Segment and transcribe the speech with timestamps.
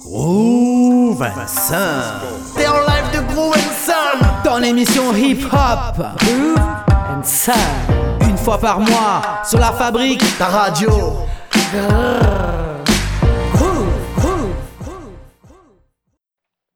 [0.00, 2.20] Groove Vincent.
[2.56, 4.42] T'es en live de Groove Vincent.
[4.42, 5.96] Ton émission hip-hop.
[6.18, 6.58] Groove
[7.08, 7.52] Vincent.
[8.28, 10.90] Une fois par mois, sur la fabrique, ta radio.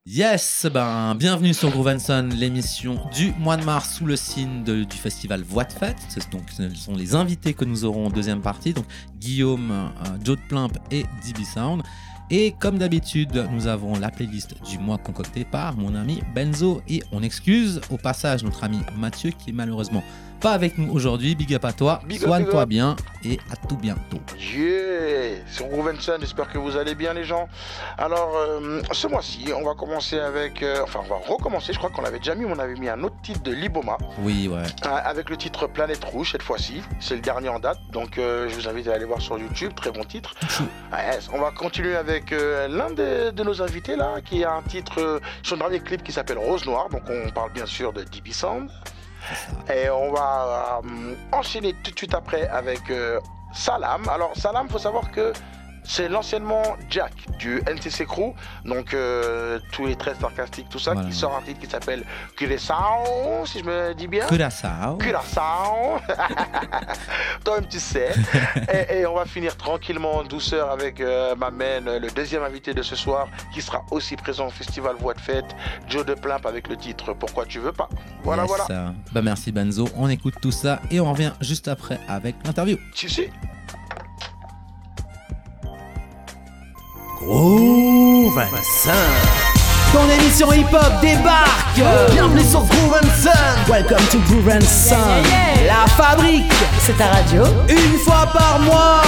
[0.06, 4.84] Yes, ben bienvenue sur Groove Son, l'émission du mois de mars sous le signe de-
[4.84, 5.96] du festival Voix de Fête.
[6.32, 8.72] Donc, ce sont les invités que nous aurons en deuxième partie.
[8.72, 8.86] Donc,
[9.18, 11.82] Guillaume, euh, Joe de Plimp et DB Sound.
[12.30, 16.82] Et comme d'habitude, nous avons la playlist du mois concoctée par mon ami Benzo.
[16.86, 20.02] Et on excuse au passage notre ami Mathieu qui est malheureusement
[20.38, 21.34] pas avec nous aujourd'hui.
[21.34, 24.18] Big up à toi, Big up, soigne-toi bien et à tout bientôt.
[24.38, 27.48] Yeah Sur Grovenson, j'espère que vous allez bien les gens.
[27.96, 30.62] Alors, euh, ce mois-ci, on va commencer avec...
[30.62, 32.88] euh, enfin, on va recommencer, je crois qu'on l'avait déjà mis, mais on avait mis
[32.88, 34.58] un autre titre de Liboma, Oui, ouais.
[34.86, 36.82] euh, avec le titre Planète Rouge cette fois-ci.
[37.00, 39.90] C'est le dernier en date, donc je vous invite à aller voir sur YouTube, très
[39.90, 40.34] bon titre.
[40.92, 45.56] Ouais, on va continuer avec l'un de nos invités là, qui a un titre, son
[45.56, 48.70] dernier clip qui s'appelle Rose Noire, donc on parle bien sûr de DB Sound.
[49.72, 53.20] Et on va euh, enchaîner tout de suite après avec euh,
[53.52, 54.08] Salam.
[54.08, 55.32] Alors Salam, faut savoir que
[55.90, 58.34] c'est l'anciennement Jack du NCC Crew,
[58.66, 61.08] donc euh, tous les traits sarcastiques, tout ça, Voilà.
[61.08, 62.04] qui sort un titre qui s'appelle
[62.36, 64.26] Curaçao, si je me dis bien.
[64.26, 64.96] Curaçao.
[64.98, 65.98] Curaçao.
[67.44, 68.10] Toi-même, tu sais.
[68.90, 72.74] et, et on va finir tranquillement en douceur avec euh, ma main, le deuxième invité
[72.74, 75.56] de ce soir, qui sera aussi présent au festival Voix de Fête,
[75.88, 77.88] Joe de Plimp avec le titre Pourquoi tu veux pas.
[78.24, 78.48] Voilà, Yes.
[78.66, 78.92] voilà.
[79.12, 82.76] Bah merci Benzo, on écoute tout ça et on revient juste après avec l'interview.
[82.94, 83.30] Tu sais.
[87.20, 88.90] Groove Vincent.
[89.92, 91.80] Ton émission hip-hop débarque.
[92.12, 93.68] Bienvenue sur Groove Vincent.
[93.68, 94.94] Welcome to Groove Vincent.
[95.66, 99.02] La fabrique, C'est ta radio une fois par mois.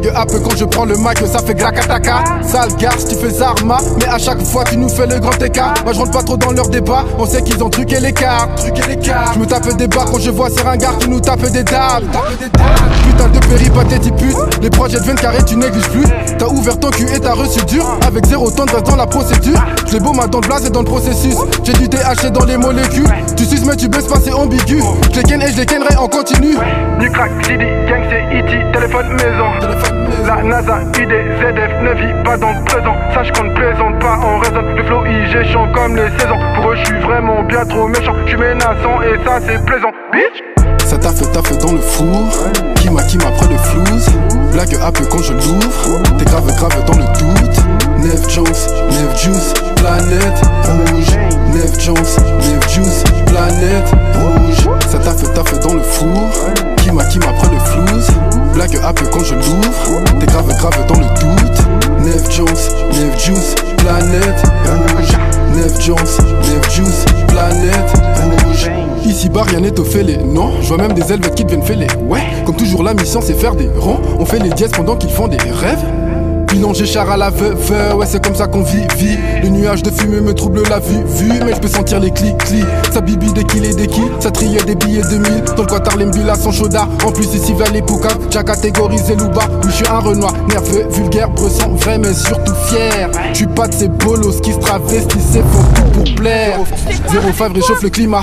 [0.00, 2.24] Quand je prends le mic, ça fait glacataka.
[2.42, 5.74] Sale garce, tu fais Zarma, mais à chaque fois tu nous fais le grand écart.
[5.84, 8.56] Moi je rentre pas trop dans leur débat, on sait qu'ils ont truqué les cartes.
[8.56, 9.34] Truqué les cartes.
[9.34, 12.04] Je me tape des barres quand je vois ces ringards qui nous tapent des dames.
[13.32, 16.04] De péripatétie pute, les projets deviennent carrés, tu négliges plus.
[16.38, 19.62] T'as ouvert ton cul et t'as reçu dur, avec zéro tendresse dans la procédure.
[19.90, 21.36] Je beau ma dans le blaze et dans le processus.
[21.62, 23.08] J'ai du THC dans les molécules.
[23.36, 24.80] Tu suces mais tu baisses pas, c'est ambigu.
[25.10, 26.56] Je les ken et je les kennerai en continu.
[27.00, 29.48] Du crack, CD, gang, c'est E.T., téléphone maison.
[30.26, 32.94] La NASA, ID, ZF ne vit pas dans le présent.
[33.14, 34.76] Sache qu'on ne plaisante pas, on raisonne.
[34.76, 36.38] Le flow IG chant comme les saisons.
[36.56, 38.14] Pour eux, je suis vraiment bien trop méchant.
[38.24, 39.92] Je suis menaçant et ça, c'est plaisant.
[40.12, 40.42] Bitch!
[40.84, 42.28] Ça taffe, taffe dans le four.
[44.72, 46.02] Un peu quand je l'ouvre.
[46.18, 47.64] T'es grave, grave dans le doute.
[47.98, 48.46] Neve Jones,
[48.90, 51.18] Neve Juice, planète rouge.
[51.52, 51.96] Neve Jones,
[52.40, 54.68] Neve Juice, planète rouge.
[54.90, 56.30] Ça taffe, taffe dans le four.
[56.78, 58.08] Qui m'a, qui m'a pris le flouze?
[58.54, 60.02] Blague peu quand je l'ouvre.
[60.18, 62.00] T'es grave, grave dans le doute.
[62.00, 62.48] Neve Jones,
[62.92, 65.33] Neve Juice, planète rouge.
[65.54, 65.98] Neve Jones,
[66.42, 67.92] Neve Juice, planète
[68.44, 68.70] rouge.
[69.06, 71.86] Ici bas rien n'est au fêlé, non Je vois même des élèves qui deviennent fêlés,
[72.08, 75.10] ouais Comme toujours la mission c'est faire des ronds On fait les dièses pendant qu'ils
[75.10, 75.84] font des rêves
[76.46, 79.16] Pilonger char à la veuve, ouais c'est comme ça qu'on vit, vit.
[79.42, 81.32] Le nuage de fumée me trouble la vue, vue.
[81.44, 84.30] Mais je peux sentir les clics, clics Ça bibi des kills et des kills Ça
[84.30, 87.52] triait des billets de 1000 Dans le Qatar les mbila sont chaudard En plus ici
[87.54, 89.42] vers les poucas Déjà catégorisé louba.
[89.62, 93.10] Oui je suis un renoir, nerveux, vulgaire, bressant Vrai mais surtout fier.
[93.32, 96.58] Suis pas de ces bolos qui se travestissent et font tout pour plaire.
[97.36, 98.22] 05 réchauffe le climat.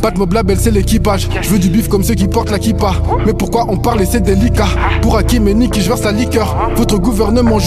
[0.00, 1.28] Pas de mob label c'est l'équipage.
[1.42, 2.92] Je veux du bif comme ceux qui portent la kippa.
[3.26, 4.68] Mais pourquoi on parle et c'est délicat?
[5.02, 6.70] Pour Hakim et Nicky je verse la liqueur.
[6.76, 7.58] Votre gouvernement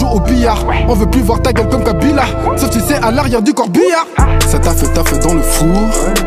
[0.88, 2.22] On veut plus voir ta gueule comme Kabila.
[2.56, 4.06] Sauf tu sais, à l'arrière du corbillard.
[4.46, 5.66] Ça t'a fait, t'a fait dans le four.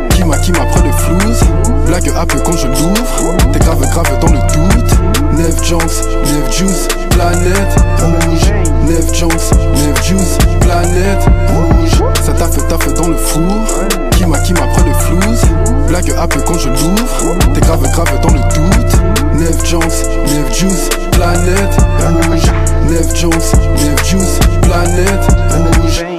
[0.09, 1.41] Qui m'a, qui m'a pris le flouze.
[1.85, 3.37] Blague un peu quand je l'ouvre.
[3.53, 4.91] T'es grave, grave dans le doute.
[5.37, 8.53] Neuf Jones, Neuf Juice, planète rouge.
[8.87, 12.03] Neuf Jones, Neuf Juice, planète rouge.
[12.23, 13.41] Ça t'a fait, t'a fait dans le four.
[14.11, 15.41] Qui m'a, qui m'a pris le flouze.
[15.87, 17.37] Blague un peu quand je l'ouvre.
[17.53, 19.01] T'es grave, grave dans le doute.
[19.39, 20.89] Neuf Jones, Neuf Juice,
[21.21, 22.51] planète rouge.
[22.89, 23.31] Neuf Jones,
[23.75, 26.10] Neuf Juice, planète rouge.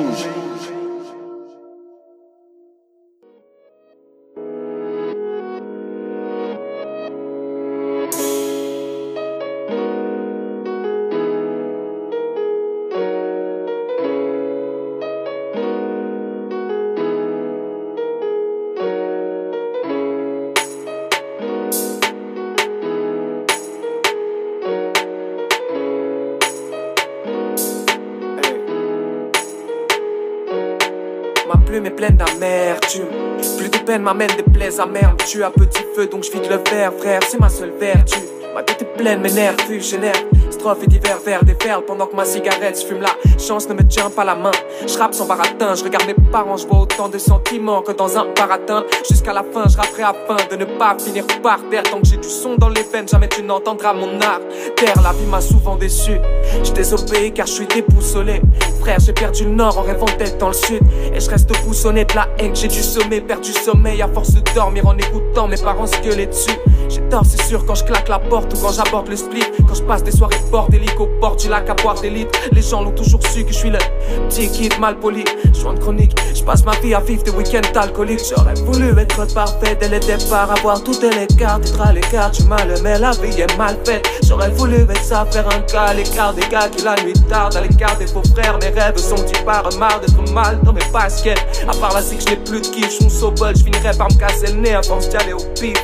[32.10, 33.06] D'amertume.
[33.58, 35.16] Plus de peine m'amène des plaies amères.
[35.26, 37.20] Tue à petit feu, donc je vide le verre, frère.
[37.28, 38.18] C'est ma seule vertu.
[38.54, 40.31] Ma tête est pleine, mes nerfs génèrent.
[40.62, 43.82] Et divers vers des perles pendant que ma cigarette je fume la chance ne me
[43.82, 44.52] tient pas la main.
[44.86, 48.16] Je rappe sans baratin, je regarde mes parents, je vois autant de sentiments que dans
[48.16, 48.84] un baratin.
[49.10, 51.82] Jusqu'à la fin, je rapperai afin de ne pas finir par terre.
[51.82, 54.40] Tant que j'ai du son dans les veines, jamais tu n'entendras mon art.
[54.76, 56.12] Terre, la vie m'a souvent déçu.
[56.62, 58.40] Je désobéis car je suis déboussolé.
[58.80, 60.80] Frère, j'ai perdu le nord en rêvant d'être dans le sud.
[61.12, 64.40] Et je reste boussonné de la haine, j'ai du sommeil, perdu sommeil à force de
[64.54, 66.56] dormir en écoutant mes parents se gueuler dessus.
[66.92, 69.44] J'ai tort, c'est sûr, quand je claque la porte ou quand j'aborde le split.
[69.66, 72.38] Quand je passe des soirées bordéliques au bord du lac à boire des litres.
[72.52, 73.78] Les gens l'ont toujours su que je suis le
[74.28, 75.24] petit kid mal poli.
[75.58, 78.20] Joint de chronique, je passe ma vie à vivre des week-ends alcooliques.
[78.28, 82.44] J'aurais voulu être parfait dès le départ, avoir toutes les cartes, être à l'écart du
[82.44, 84.06] mal, mais la vie est mal faite.
[84.28, 87.56] J'aurais voulu être ça, faire un cas à l'écart des gars qui la nuit tardent,
[87.56, 88.58] à l'écart des faux frères.
[88.60, 91.40] Mes rêves sont dits par marre d'être mal dans mes baskets.
[91.66, 94.08] À part la que je n'ai plus de kiff, je suis bol, je finirais par
[94.10, 95.78] me casser le nez à force d'y aller au pif.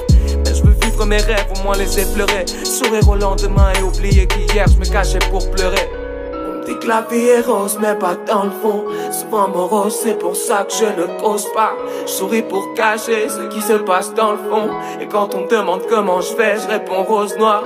[1.06, 2.44] Mes rêves, au moins les effleurer.
[2.64, 5.88] Sourire au lendemain et oublier qu'hier je me cachais pour pleurer.
[6.34, 8.84] On me dit que la vie est rose, mais pas dans le fond.
[9.10, 11.72] Souvent morose, c'est pour ça que je ne cause pas.
[12.02, 14.68] Je souris pour cacher ce qui se passe dans le fond.
[15.00, 17.62] Et quand on me demande comment je fais, je réponds rose noir.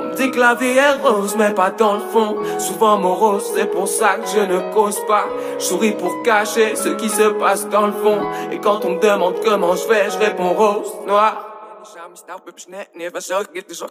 [0.00, 2.36] On me dit que la vie est rose, mais pas dans le fond.
[2.58, 5.26] Souvent morose, c'est pour ça que je ne cause pas.
[5.58, 8.20] Je souris pour cacher ce qui se passe dans le fond.
[8.50, 10.92] Et quand on me demande comment je fais, je réponds rose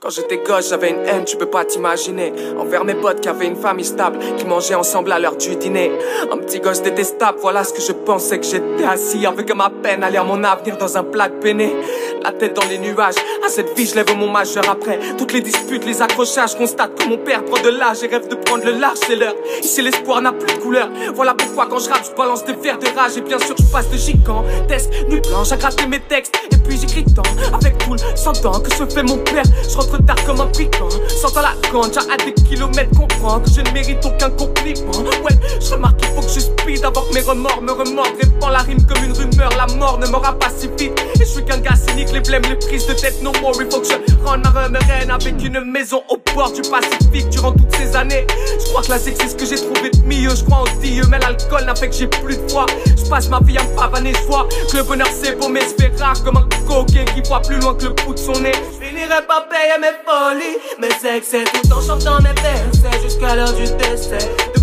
[0.01, 2.33] Quand j'étais gosse, j'avais une haine, tu peux pas t'imaginer.
[2.57, 5.91] Envers mes potes qui avaient une famille stable, qui mangeaient ensemble à l'heure du dîner.
[6.31, 10.03] Un petit gosse détestable, voilà ce que je pensais que j'étais assis avec ma peine
[10.03, 11.75] à lire mon avenir dans un plat de peiné.
[12.23, 13.15] La tête dans les nuages,
[13.45, 14.99] à cette vie je lève mon majeur après.
[15.17, 18.35] Toutes les disputes, les accrochages, constate que mon père prend de l'âge et rêve de
[18.35, 19.35] prendre le large, c'est l'heure.
[19.61, 20.89] Ici l'espoir n'a plus de couleur.
[21.13, 23.71] Voilà pourquoi quand je rappe, je balance des verres de rage et bien sûr je
[23.71, 24.89] passe de gigantesque.
[25.07, 27.23] Nuit blanche à mes textes et puis j'écris tant
[27.53, 29.43] avec cool, sentant que je fais mon père.
[29.69, 30.89] Je rentre tard comme un piquant,
[31.21, 34.91] sentant la ganja à des kilomètres, comprends que je ne mérite aucun compliment.
[35.23, 38.15] Ouais, je remarque qu'il faut que je speed avant mes remords me remordent.
[38.21, 40.99] Répand la rime comme une rumeur, la mort ne m'aura pas si vite.
[41.15, 43.53] Et je suis qu'un gars cynique, les blèmes, les prises de tête, no more.
[43.59, 47.51] Il faut que je rende ma reine avec une maison au bord du Pacifique durant
[47.51, 48.25] toutes ces années.
[48.59, 50.35] Je crois que c'est ce que j'ai trouvé de mieux.
[50.35, 52.65] Je crois en Dieu, mais l'alcool n'a fait que j'ai plus de foi.
[52.85, 55.61] Je passe ma vie à me pavaner, je vois que le bonheur c'est beau, mais
[55.77, 58.51] c'est rare comme un coquin qui voit plus loin que le bout de son nez.
[58.53, 63.53] Je finirai par payer mes folies, mes excès tout en chantant mes versets jusqu'à l'heure
[63.53, 64.17] du décès.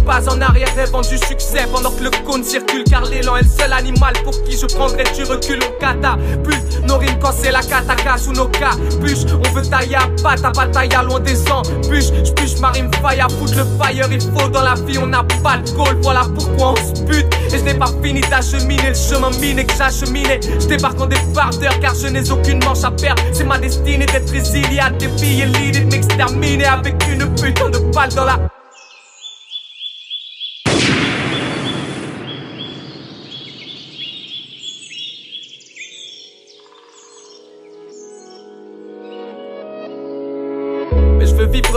[0.05, 3.49] Pas en arrière rêvant du succès pendant que le cône circule car l'élan est le
[3.49, 6.17] seul animal pour qui je prendrai du recul au cata.
[6.43, 10.51] Plus nos rimes quand c'est la cataka sous nos on veut tailler à patte à
[10.51, 12.13] bataille à loin des embûches.
[12.25, 14.09] J'puche ma rime faille à foutre le fire.
[14.11, 15.97] Il faut dans la vie, on n'a pas de goal.
[16.03, 17.27] Voilà pourquoi on se bute.
[17.53, 20.41] Et je n'ai pas fini d'acheminer le chemin miné que j'acheminais.
[20.61, 23.23] Je débarque en débardeur car je n'ai aucune manche à perdre.
[23.33, 28.13] C'est ma destinée d'être résilié à et l'idée de m'exterminer avec une putain de balle
[28.15, 28.39] dans la.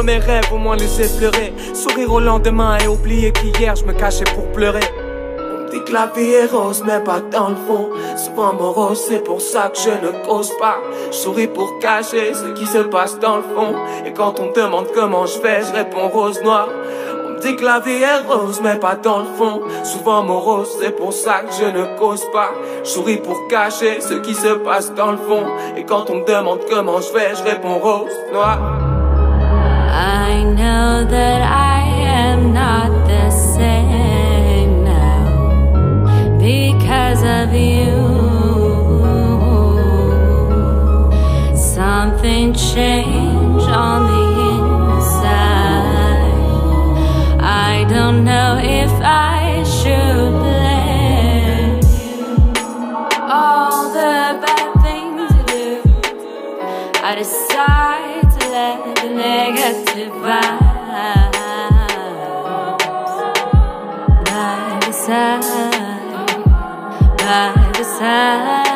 [0.03, 1.53] Mes rêves, au moins les effleurer.
[1.73, 4.87] Sourire au lendemain et oublier qu'hier je me cachais pour pleurer.
[5.39, 7.89] On me dit que la vie est rose, mais pas dans le fond.
[8.15, 10.77] Souvent morose, c'est pour ça que je ne cause pas.
[11.11, 13.75] Je souris pour cacher ce qui se passe dans le fond.
[14.05, 16.69] Et quand on me demande comment je fais, je réponds rose noir.
[17.25, 19.61] On me dit que la vie est rose, mais pas dans le fond.
[19.83, 22.51] Souvent morose, c'est pour ça que je ne cause pas.
[22.83, 25.45] Je souris pour cacher ce qui se passe dans le fond.
[25.75, 28.86] Et quand on me demande comment je fais, je réponds rose noir.
[30.55, 37.95] know that I am not the same now because of you.
[41.55, 44.25] Something changed on the
[44.95, 46.33] inside.
[47.41, 52.25] I don't know if I should blame you.
[53.21, 55.69] All the bad things you do,
[57.03, 61.37] I decide to let the negative vibes.
[64.25, 65.41] By the side,
[67.17, 68.66] by the side,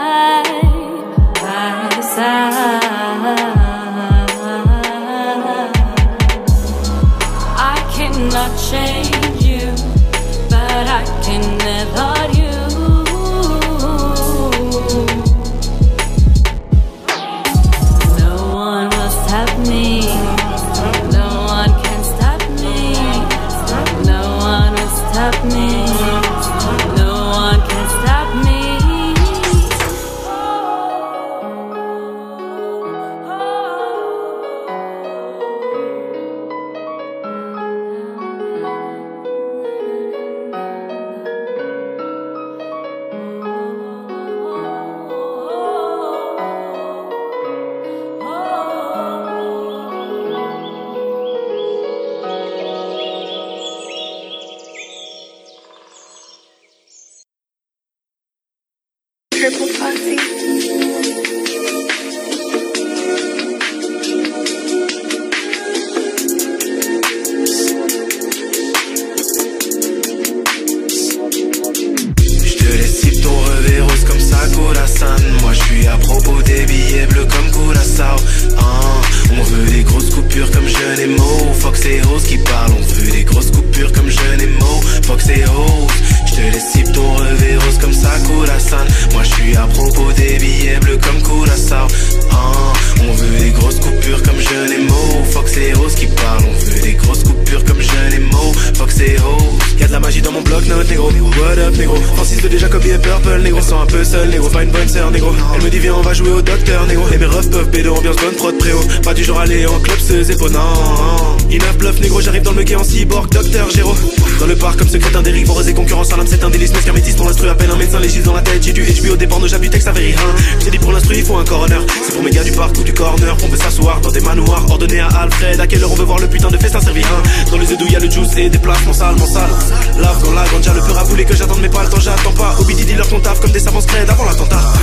[114.81, 117.27] Le comme secrétaire dérive Rose et concurrence à l'âme c'est un délice Mais métis pour
[117.27, 119.87] l'instru peine un médecin légiste dans la tête J'ai du HBO des pornos j'appuie texte
[119.87, 120.17] à vérir
[120.63, 121.77] J'ai dit pour l'instru il faut un coroner.
[122.03, 124.65] C'est pour mes gars du parc ou du corner On veut s'asseoir dans des manoirs
[124.71, 127.05] Ordonné à Alfred À quelle heure on veut voir le putain de festin servir
[127.51, 129.51] Dans les œufs y'a le juice et des placements sales mon sale.
[129.99, 132.33] Lave dans la ganja le peur à bouler que j'attends mais pas le temps j'attends
[132.33, 132.55] pas.
[132.59, 134.73] Obi dit leur ton taf comme des savants scred avant l'attentat.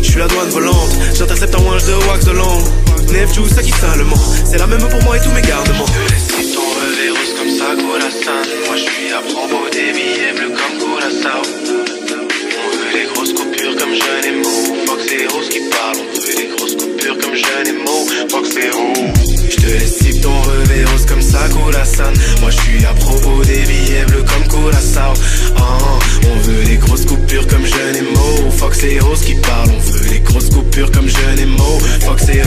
[0.00, 2.62] Je suis la douane volante J'intercepte un winch de wax de langue.
[3.12, 4.14] Nef ça kiffe allemand
[4.44, 5.86] C'est la même pour moi et tous mes gardes-ments
[28.80, 32.28] Fox et Rose qui parlent On veut des grosses coupures comme Jeune et Mo Fox
[32.28, 32.42] et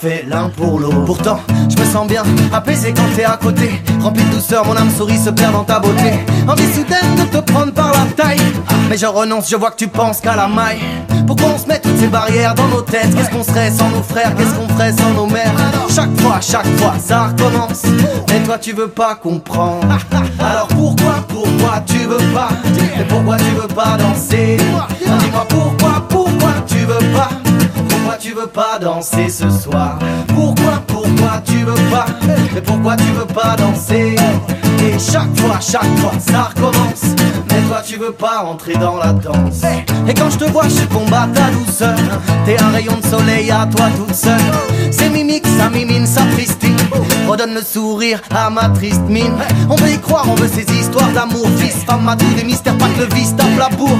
[0.00, 1.04] fait l'un pour l'autre.
[1.04, 3.82] Pourtant, je me sens bien apaisé quand t'es à côté.
[4.00, 6.12] Rempli de douceur, mon âme sourit se perd dans ta beauté.
[6.48, 8.40] Envie soudaine de te prendre par la taille.
[8.88, 10.80] Mais je renonce, je vois que tu penses qu'à la maille.
[11.26, 13.14] Pourquoi on se met toutes ces barrières dans nos têtes?
[13.14, 14.34] Qu'est-ce qu'on serait sans nos frères?
[14.36, 15.52] Qu'est-ce qu'on ferait sans nos mères?
[15.94, 17.82] Chaque fois, chaque fois, ça recommence.
[18.28, 19.86] Mais toi tu veux pas comprendre.
[20.38, 22.48] Alors pourquoi, pourquoi tu veux pas?
[22.98, 24.56] Et pourquoi tu veux pas danser?
[24.56, 27.28] Dis-moi pourquoi, pourquoi tu veux pas?
[28.20, 29.98] Tu veux pas danser ce soir
[30.28, 32.04] Pourquoi, pourquoi tu veux pas
[32.54, 34.14] Mais pourquoi tu veux pas danser
[34.84, 37.19] Et chaque fois, chaque fois ça recommence
[37.90, 39.62] tu veux pas entrer dans la danse.
[40.06, 41.96] Et quand je te vois je combat ta douceur
[42.46, 44.38] T'es un rayon de soleil à toi toute seule.
[44.92, 46.76] C'est mimique, ça mimine, ça tristine
[47.26, 49.34] Redonne le sourire à ma triste mine.
[49.68, 51.48] On veut y croire, on veut ces histoires d'amour.
[51.58, 53.98] Fils, femme, à tous des mystères, pas que le vice tape la bourre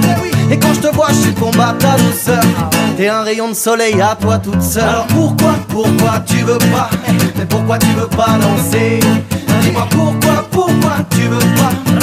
[0.49, 2.43] Et quand je te vois je combat ta douceur
[2.95, 4.83] T'es un rayon de soleil à toi toute seule.
[4.83, 6.89] Alors pourquoi, pourquoi tu veux pas?
[7.37, 9.01] Mais pourquoi tu veux pas danser
[9.61, 12.00] Dis-moi pourquoi, pourquoi tu veux pas?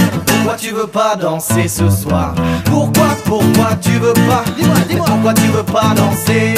[0.49, 2.35] Pourquoi tu veux pas danser ce soir?
[2.64, 4.43] Pourquoi, pourquoi tu veux pas?
[4.57, 5.07] Dis-moi, dis-moi.
[5.07, 6.55] Pourquoi tu veux pas danser?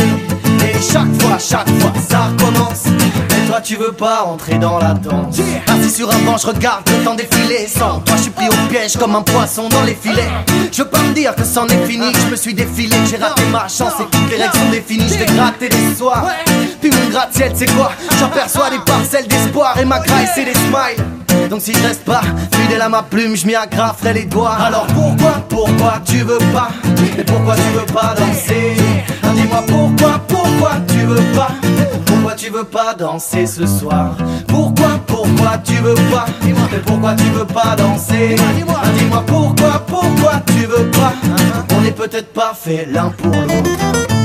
[0.62, 2.84] Et chaque fois, chaque fois ça recommence.
[2.86, 5.40] Mais toi tu veux pas entrer dans la danse.
[5.66, 7.66] Assis sur un banc je regarde le temps défiler.
[7.66, 10.30] Sans toi je suis pris au piège comme un poisson dans les filets.
[10.70, 13.42] Je veux pas me dire que c'en est fini Je me suis défilé, j'ai raté
[13.50, 15.08] ma chance Et toutes les règles sont définies.
[15.08, 16.26] Je vais gratter des soirs.
[16.80, 17.90] Puis mon gratte-ciel c'est quoi?
[18.20, 21.19] J'aperçois des parcelles d'espoir Et ma graille c'est des smiles
[21.50, 22.20] donc si je reste pas
[22.54, 24.52] fidèle à ma plume, je m'y agraferai les doigts.
[24.52, 26.70] Alors pourquoi, pourquoi tu veux pas
[27.16, 28.76] Mais pourquoi tu veux pas danser
[29.34, 31.50] Dis-moi pourquoi, pourquoi tu veux pas
[32.06, 34.16] Pourquoi tu veux pas danser ce soir
[34.46, 40.66] Pourquoi, pourquoi tu veux pas Mais pourquoi tu veux pas danser Dis-moi pourquoi, pourquoi tu
[40.66, 41.14] veux pas
[41.76, 44.19] On n'est peut-être pas fait l'un pour l'autre.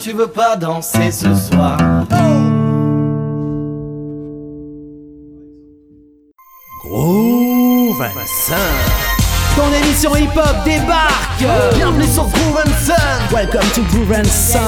[0.00, 1.76] Tu veux pas danser ce soir
[6.82, 8.02] Groove
[9.56, 11.44] Ton émission hip-hop débarque.
[11.74, 12.96] Bienvenue sur Groove Sun.
[13.30, 14.60] Welcome to Groove Sun.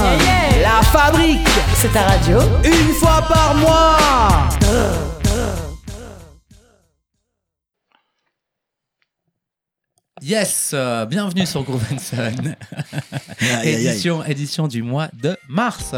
[0.61, 1.49] La fabrique.
[1.77, 2.39] C'est ta radio.
[2.65, 5.12] Une fois par mois
[10.25, 12.55] Yes, euh, bienvenue sur Groove and Sun,
[13.41, 13.87] Aïe, aïe, aïe.
[13.89, 15.97] édition, édition du mois de mars.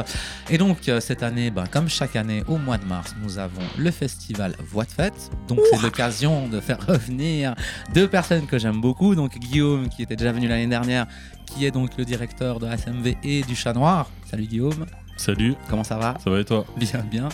[0.49, 3.61] Et donc euh, cette année, ben, comme chaque année au mois de mars, nous avons
[3.77, 5.31] le festival Voix de Fête.
[5.47, 7.55] Donc c'est l'occasion de faire revenir
[7.93, 9.15] deux personnes que j'aime beaucoup.
[9.15, 11.07] Donc Guillaume qui était déjà venu l'année dernière,
[11.45, 14.11] qui est donc le directeur de SMV et du Chat Noir.
[14.31, 14.87] Salut Guillaume.
[15.19, 15.55] Salut.
[15.69, 16.17] Comment ça va?
[16.25, 16.65] Ça va et toi?
[16.79, 17.29] Bien, bien.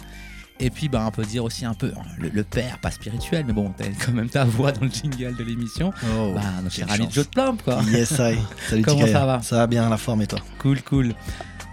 [0.62, 3.55] Et puis, bah, on peut dire aussi un peu le, le père, pas spirituel, mais
[3.55, 5.92] bon, t'as quand même ta voix dans le jingle de l'émission.
[6.14, 7.09] Oh, bah, notre cher ami.
[7.11, 7.81] Joe de Plump, quoi.
[7.90, 8.37] Yes, I.
[8.68, 9.40] Salut Comment ça va?
[9.42, 10.40] Ça va bien, la forme et toi?
[10.59, 11.14] Cool, cool.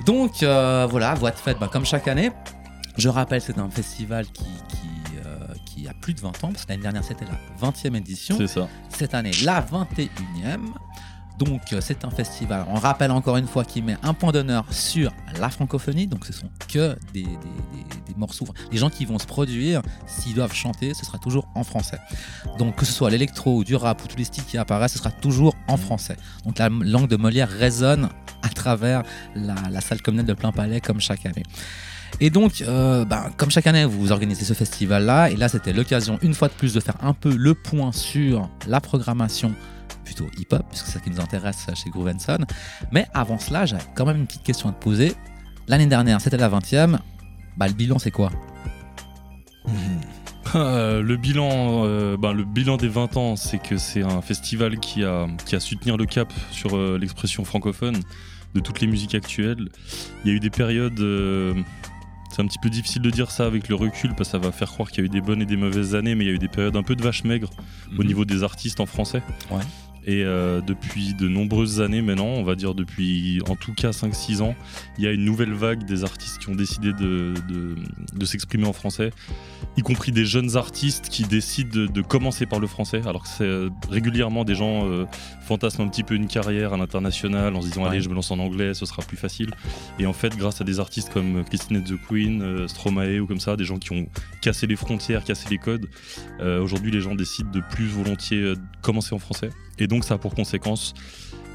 [0.06, 2.32] Donc, euh, voilà, voix de fête, bah, comme chaque année.
[2.97, 6.63] Je rappelle, c'est un festival qui, qui, euh, qui a plus de 20 ans, parce
[6.65, 8.38] que l'année dernière, c'était la 20e édition.
[8.38, 8.67] C'est ça.
[8.89, 10.08] Cette année, la 21e.
[11.38, 14.65] Donc, euh, c'est un festival, on rappelle encore une fois, qui met un point d'honneur
[14.71, 16.08] sur la francophonie.
[16.08, 17.28] Donc, ce sont que des, des-
[18.71, 22.00] des- gens qui vont se produire, s'ils doivent chanter, ce sera toujours en français.
[22.58, 24.97] Donc, que ce soit l'électro ou du rap ou tous les styles qui apparaissent, ce
[25.00, 26.17] sera toujours en français.
[26.45, 28.10] Donc, la langue de Molière résonne
[28.41, 29.04] à travers
[29.36, 31.43] la, la salle communale de plein palais, comme chaque année.
[32.19, 35.30] Et donc, euh, ben, comme chaque année, vous organisez ce festival-là.
[35.30, 38.50] Et là, c'était l'occasion, une fois de plus, de faire un peu le point sur
[38.67, 39.54] la programmation
[40.08, 42.38] plutôt hip-hop, puisque c'est ça qui nous intéresse chez Groove Son.
[42.91, 45.13] Mais avant cela, j'avais quand même une petite question à te poser.
[45.67, 46.98] L'année dernière, c'était la 20e.
[47.58, 48.32] Bah, le bilan, c'est quoi?
[50.56, 54.80] Euh, le bilan, euh, ben, le bilan des 20 ans, c'est que c'est un festival
[54.80, 58.00] qui a, qui a su tenir le cap sur euh, l'expression francophone
[58.56, 59.67] de toutes les musiques actuelles.
[60.24, 61.04] Il y a eu des périodes,
[62.32, 64.54] c'est un petit peu difficile de dire ça avec le recul parce que ça va
[64.54, 66.32] faire croire qu'il y a eu des bonnes et des mauvaises années, mais il y
[66.32, 67.50] a eu des périodes un peu de vache maigre
[67.98, 69.22] au niveau des artistes en français.
[69.52, 69.63] Ouais.
[70.10, 74.41] Et euh, depuis de nombreuses années maintenant, on va dire depuis en tout cas 5-6
[74.41, 74.56] ans,
[74.98, 77.76] il y a une nouvelle vague des artistes qui ont décidé de, de-
[78.15, 79.12] de s'exprimer en français,
[79.76, 83.28] y compris des jeunes artistes qui décident de, de commencer par le français, alors que
[83.28, 85.04] c'est euh, régulièrement des gens euh,
[85.41, 88.32] fantasment un petit peu une carrière à l'international en se disant allez je me lance
[88.32, 89.52] en anglais, ce sera plus facile.
[90.00, 93.41] Et en fait grâce à des artistes comme Christine the Queen, euh, Stromae ou comme
[93.41, 94.08] ça, des gens qui ont
[94.41, 95.88] cassé les frontières, cassé les codes,
[96.39, 99.50] aujourd'hui les gens décident de plus volontiers commencer en français.
[99.79, 100.93] Et donc ça a pour conséquence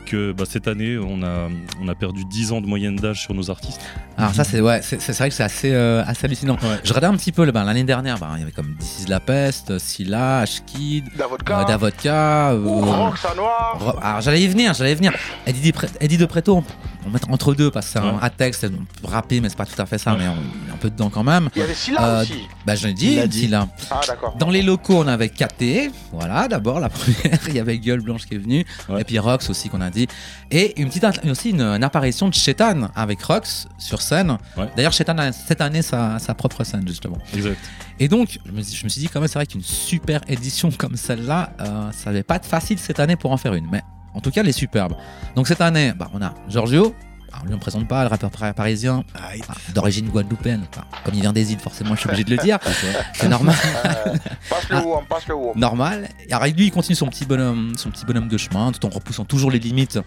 [0.04, 1.48] que bah, cette année, on a,
[1.80, 3.80] on a perdu 10 ans de moyenne d'âge sur nos artistes.
[4.18, 6.58] Alors ça c'est ouais, c'est c'est vrai que c'est assez, euh, assez hallucinant.
[6.82, 9.06] Je regardais un petit peu ben, l'année dernière, ben, il y avait comme This is
[9.08, 11.61] la peste, Scylla, Ashkid, Davodka.
[11.61, 13.76] euh, Davodka, euh, Roxa Noir.
[13.78, 15.12] Ro- Alors j'allais y venir, j'allais y venir.
[15.46, 16.64] Eddie, de Pre- Eddie de Preto,
[17.05, 18.19] on va mettre entre deux parce que c'est un Ouais.
[18.23, 20.33] à texte, on peut rapper, mais c'est pas tout à fait ça, mais on
[20.71, 21.49] est un peu dedans quand même.
[21.57, 22.35] Il y avait Scylla Euh, aussi.
[22.67, 23.41] Bah, je l'ai dit, Il dit.
[23.41, 23.69] Scylla.
[23.91, 24.37] Ah, d'accord.
[24.38, 28.27] Dans les locaux, on avait KT, voilà, d'abord la première, il y avait Gueule Blanche
[28.27, 29.01] qui est venue, Ouais.
[29.01, 30.07] et puis Rox aussi qu'on a dit,
[30.51, 34.38] et une petite aussi une, une apparition de Shetan avec Rox sur scène.
[34.57, 34.69] Ouais.
[34.77, 37.19] D'ailleurs, Shetan a cette année sa, sa propre scène justement.
[37.35, 37.59] Exact.
[38.01, 40.21] Et donc, je me, suis- je me suis dit quand même, c'est vrai qu'une super
[40.29, 43.69] édition comme celle-là, euh, ça n'allait pas être facile cette année pour en faire une,
[43.71, 43.83] mais
[44.14, 44.94] en tout cas, elle est superbe.
[45.37, 46.94] Donc cette année, bah, on a Giorgio.
[47.35, 49.31] Alors lui on ne présente pas, le rappeur par- parisien, ah,
[49.75, 52.59] d'origine guadeloupéenne, Enfin, comme il vient des îles forcément je suis obligé de le dire,
[53.14, 53.55] c'est normal.
[54.51, 55.59] Passe le WOM, passe le WOM.
[55.59, 56.11] normal.
[56.29, 58.90] Et alors, lui, il continue son petit bonhomme, son petit bonhomme de chemin, tout en
[58.90, 59.98] repoussant toujours les limites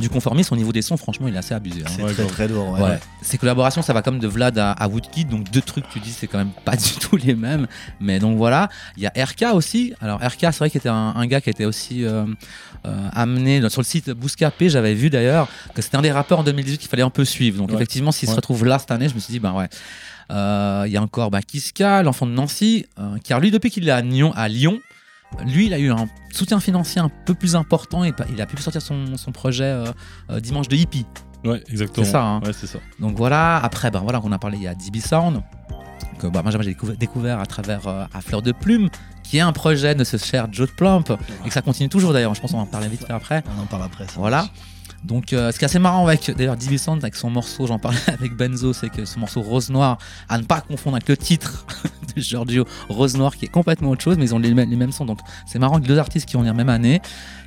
[0.00, 0.54] du conformisme.
[0.54, 1.82] Au niveau des sons, franchement, il est assez abusé.
[1.84, 1.88] hein.
[1.94, 2.72] C'est Ouais, très très lourd.
[2.72, 2.80] Ouais.
[2.82, 3.00] Ouais.
[3.22, 6.10] Ces collaborations, ça va comme de Vlad à, à Woodkid, donc deux trucs, tu dis,
[6.10, 7.66] c'est quand même pas du tout les mêmes.
[8.00, 9.94] Mais donc voilà, il y a RK aussi.
[10.00, 12.24] Alors RK, c'est vrai qu'il était un, un gars qui était aussi euh,
[12.86, 14.68] euh, amené dans- sur le site Bouscapé.
[14.68, 17.58] J'avais vu d'ailleurs que c'était un des rappeurs en 2018 qu'il fallait un peu suivre.
[17.58, 17.76] Donc Ouais.
[17.76, 19.68] effectivement, s'il se retrouve là cette année, je me suis dit, ben ouais.
[20.30, 23.86] Euh, Il y a encore bah, Kiska, l'enfant de Nancy, euh, car lui, depuis qu'il
[23.88, 24.80] est à Lyon, à Lyon,
[25.46, 28.56] lui, il a eu un soutien financier un peu plus important et il a pu
[28.60, 29.86] sortir son, son projet euh,
[30.30, 31.06] euh, Dimanche de Hippie.
[31.44, 32.04] Ouais, exactement.
[32.06, 32.40] C'est ça, hein.
[32.40, 32.78] Ouais, ça.
[33.00, 35.42] Donc voilà, après, ben voilà, on a parlé, il y a DB Sound,
[36.18, 38.88] que bah, moi j'ai découvert, à travers euh, À Fleur de Plume,
[39.22, 41.10] qui est un projet de ce cher Joe Plump,
[41.44, 43.42] et que ça continue toujours d'ailleurs, je pense qu'on va en parler vite fait après.
[43.58, 44.06] On en parle après.
[44.06, 44.14] ça.
[44.16, 44.46] Voilà.
[45.04, 47.98] Donc, euh, ce qui est assez marrant avec d'ailleurs Sound, avec son morceau, j'en parlais
[48.06, 51.66] avec Benzo, c'est que ce morceau Rose Noire, à ne pas confondre avec le titre
[52.16, 54.76] de Giorgio Rose Noire, qui est complètement autre chose, mais ils ont les mêmes, les
[54.76, 55.04] mêmes sons.
[55.04, 57.02] Donc, c'est marrant que deux artistes qui ont la même année,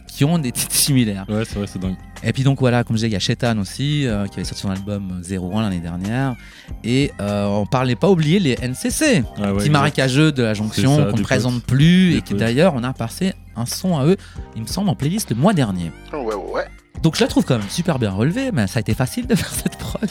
[0.07, 1.25] qui ont des titres similaires.
[1.29, 1.95] Ouais, c'est vrai, c'est dingue.
[2.23, 4.43] Et puis donc voilà, comme je disais, il y a Shetan aussi, euh, qui avait
[4.43, 6.35] sorti son album 01 l'année dernière.
[6.83, 9.69] Et euh, on parlait pas oublier les NCC, Ah ouais, petits exact.
[9.69, 11.65] marécageux de la jonction qu'on ne présente potes.
[11.65, 14.17] plus Des et qui d'ailleurs on a passé un son à eux,
[14.55, 15.91] il me semble, en playlist le mois dernier.
[16.13, 16.65] Ouais, ouais, ouais.
[17.03, 19.35] Donc je la trouve quand même super bien relevée, mais ça a été facile de
[19.35, 20.09] faire cette prod.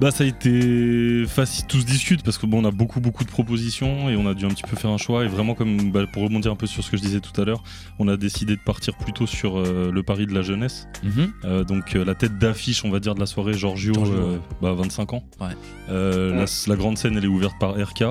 [0.00, 3.24] Bah ça a été facile, tout se discute parce que bon on a beaucoup beaucoup
[3.24, 5.90] de propositions et on a dû un petit peu faire un choix et vraiment comme
[5.90, 7.64] bah, pour rebondir un peu sur ce que je disais tout à l'heure,
[7.98, 10.86] on a décidé de partir plutôt sur euh, le pari de la jeunesse.
[11.02, 11.32] Mhm.
[11.44, 14.72] Euh, donc euh, la tête d'affiche on va dire de la soirée Giorgio, euh, bah,
[14.72, 15.24] 25 ans.
[15.40, 15.48] Ouais.
[15.90, 18.04] Euh, la, la grande scène elle est ouverte par RK,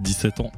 [0.00, 0.52] 17 ans.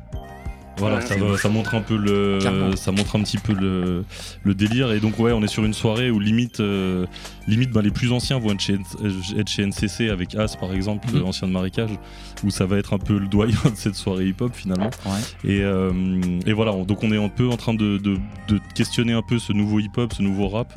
[0.79, 2.75] Voilà, ça, c'est va- ça montre un peu le, Clairement.
[2.77, 4.05] ça montre un petit peu le,
[4.43, 7.07] le délire et donc ouais, on est sur une soirée où limite, euh,
[7.47, 8.79] limite bah, les plus anciens vont être chez,
[9.39, 11.91] être chez NCC avec As par exemple, euh, ancien de marécage,
[12.43, 14.91] où ça va être un peu le doyen de cette soirée hip-hop finalement.
[15.07, 15.21] Ouais.
[15.51, 15.93] Et, euh,
[16.47, 19.23] et voilà, on- donc on est un peu en train de, de- de questionner un
[19.23, 20.73] peu ce nouveau hip-hop, ce nouveau rap.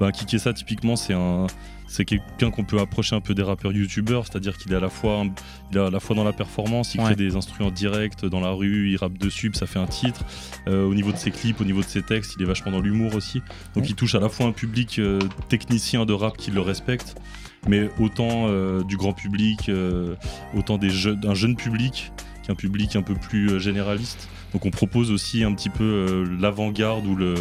[0.00, 1.46] Bah, Kikessa, typiquement, c'est un.
[1.92, 4.88] C'est quelqu'un qu'on peut approcher un peu des rappeurs youtubeurs, c'est-à-dire qu'il est à la
[4.88, 5.34] fois, un-
[5.70, 7.06] il est à la fois dans la performance, il Ouais.
[7.08, 10.24] crée des instruments directs dans la rue, il rappe dessus, ça fait un titre.
[10.68, 12.80] Euh, au niveau de ses clips, au niveau de ses textes, il est vachement dans
[12.80, 13.40] l'humour aussi.
[13.74, 13.90] Donc Ouais.
[13.90, 15.18] il touche à la fois un public euh,
[15.50, 17.14] technicien de rap qui le respecte,
[17.68, 19.70] mais autant euh, du grand public,
[20.56, 22.10] autant des d'un jeune public,
[22.42, 24.30] qui est un public un peu plus généraliste.
[24.54, 27.34] Donc on propose aussi un petit peu l'avant-garde ou le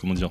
[0.00, 0.30] comment dire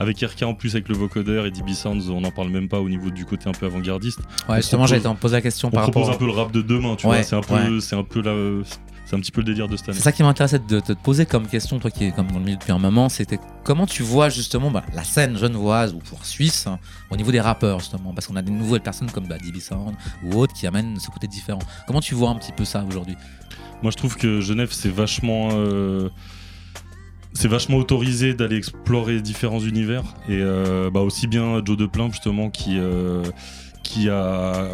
[0.00, 2.80] avec RK en plus avec le vocodeur et DB Sounds on n'en parle même pas
[2.80, 4.18] au niveau du côté un peu avant-gardiste.
[4.18, 6.14] Ouais, On justement, propose- j'ai été en poser la question on par propose rapport.
[6.16, 7.22] un peu le rap de demain, tu Ouais, vois.
[7.22, 7.80] C'est un peu, ouais.
[7.80, 8.64] c'est un peu la,
[9.06, 9.98] c'est un petit peu le délire de cette année.
[9.98, 12.38] C'est ça qui m'intéressait de, de te poser comme question, toi qui es comme dans
[12.38, 15.98] le milieu depuis un moment, c'était comment tu vois justement bah, la scène genevoise ou
[15.98, 16.78] pour Suisse hein,
[17.10, 19.94] au niveau des rappeurs justement, parce qu'on a des nouvelles personnes comme bah, DB Sound
[20.24, 21.60] ou autres qui amènent ce côté différent.
[21.86, 23.16] Comment tu vois un petit peu ça aujourd'hui?
[23.82, 25.50] Moi, je trouve que Genève, c'est vachement.
[25.52, 26.08] euh,
[27.34, 30.04] c'est vachement autorisé d'aller explorer différents univers.
[30.28, 33.24] Et euh, bah, aussi bien Joe de Plump, justement, qui, euh,
[33.82, 34.70] qui a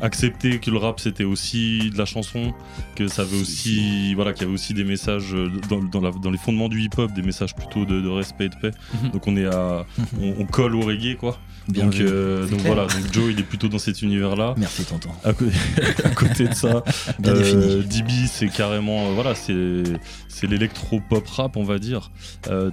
[0.00, 2.52] accepté que le rap c'était aussi de la chanson,
[2.96, 6.10] que ça avait aussi, voilà, qu'il y avait aussi des messages euh, dans, dans la-
[6.12, 8.70] dans les fondements du hip-hop, des messages plutôt de, de respect et de paix.
[9.02, 9.10] Mhm.
[9.10, 9.84] Donc on est à,
[10.20, 11.38] on, on colle au reggae quoi.
[11.68, 14.54] Bien donc euh, donc voilà, donc Joe il est plutôt dans cet univers-là.
[14.56, 15.10] Merci tonton.
[15.24, 15.32] À,
[16.14, 16.82] côté de ça,
[17.20, 19.82] Bien euh, DB c'est carrément euh, voilà c'est
[20.28, 22.10] c'est l'électro pop rap on va dire,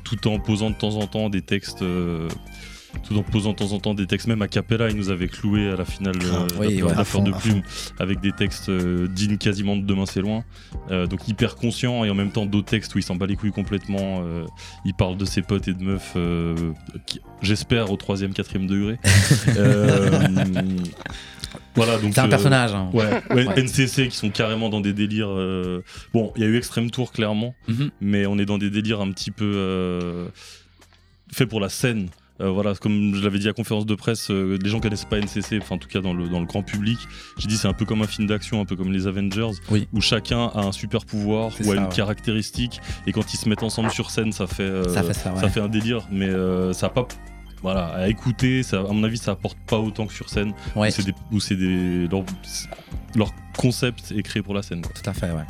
[0.03, 1.83] tout en posant de temps en temps des textes.
[3.03, 5.27] Tout en posant de temps en temps des textes, même à Capella, il nous avait
[5.27, 6.47] cloué à la finale Grave.
[6.53, 7.61] euh, Oui, ouais, fond, de plume
[7.99, 10.43] avec des textes euh, dignes quasiment de Demain c'est loin.
[10.91, 13.35] Euh, donc hyper conscient et en même temps d'autres textes où il s'en bat les
[13.35, 14.21] couilles complètement.
[14.23, 14.45] euh,
[14.85, 16.55] il parle de ses potes et de meufs, euh,
[17.41, 18.97] j'espère au troisième, quatrième degré.
[21.75, 22.73] Voilà, donc C'est un euh, personnage.
[22.73, 22.89] hein.
[22.93, 23.61] Ouais, ouais, Ouais.
[23.63, 25.29] NCC qui sont carrément dans des délires.
[25.29, 25.81] euh,
[26.13, 27.89] Bon, il y a eu Extreme Tour clairement, Mhm.
[28.01, 30.27] mais on est dans des délires un petit peu euh,
[31.31, 32.09] faits pour la scène.
[32.41, 35.17] Euh, voilà, comme je l'avais dit à conférence de presse, euh, les gens connaissent pas
[35.19, 36.97] NCC, enfin en tout cas dans le, dans le grand public.
[37.37, 39.87] J'ai dit c'est un peu comme un film d'action, un peu comme les Avengers, Oui.
[39.93, 41.89] où chacun a un super pouvoir ou a une ouais.
[41.93, 45.33] caractéristique, et quand ils se mettent ensemble sur scène, ça fait, euh, Ça fait ça,
[45.33, 45.41] ouais.
[45.41, 47.07] ça fait un délire, mais euh, ça a pas
[47.61, 48.63] voilà, à écouter.
[48.63, 50.53] Ça, à mon avis, ça apporte pas autant que sur scène.
[50.77, 50.87] Ouais.
[50.87, 52.23] Où c'est des, où c'est des leur,
[53.15, 54.81] leur concept est créé pour la scène.
[54.81, 54.91] Quoi.
[54.93, 55.43] Tout à fait, ouais.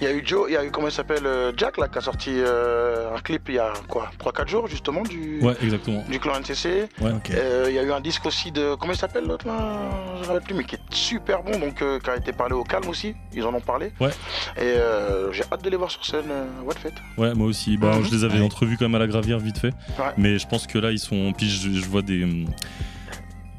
[0.00, 1.88] Il y a eu Joe, il y a eu comment il s'appelle euh, Jack là
[1.88, 5.54] qui a sorti euh, un clip il y a quoi 3-4 jours justement du Ouais,
[5.62, 6.04] exactement.
[6.10, 6.88] du clan NCC.
[7.00, 7.10] Ouais.
[7.34, 9.80] Euh, Il y a eu un disque aussi de comment il s'appelle l'autre là
[10.16, 12.54] Je me rappelle plus mais qui est super bon donc euh, qui a été parlé
[12.54, 13.14] au calme aussi.
[13.32, 13.92] Ils en ont parlé.
[14.00, 14.10] Ouais.
[14.58, 16.30] Et euh, j'ai hâte de les voir sur scène.
[16.30, 17.76] Euh, what fait Ouais, moi aussi.
[17.78, 18.04] Bah, Mhm.
[18.04, 18.44] Je les avais Ouais.
[18.44, 19.72] entrevus quand même à la gravière vite fait.
[19.98, 20.12] Ouais.
[20.16, 21.32] Mais je pense que là, ils sont.
[21.36, 22.26] Puis je, je vois des.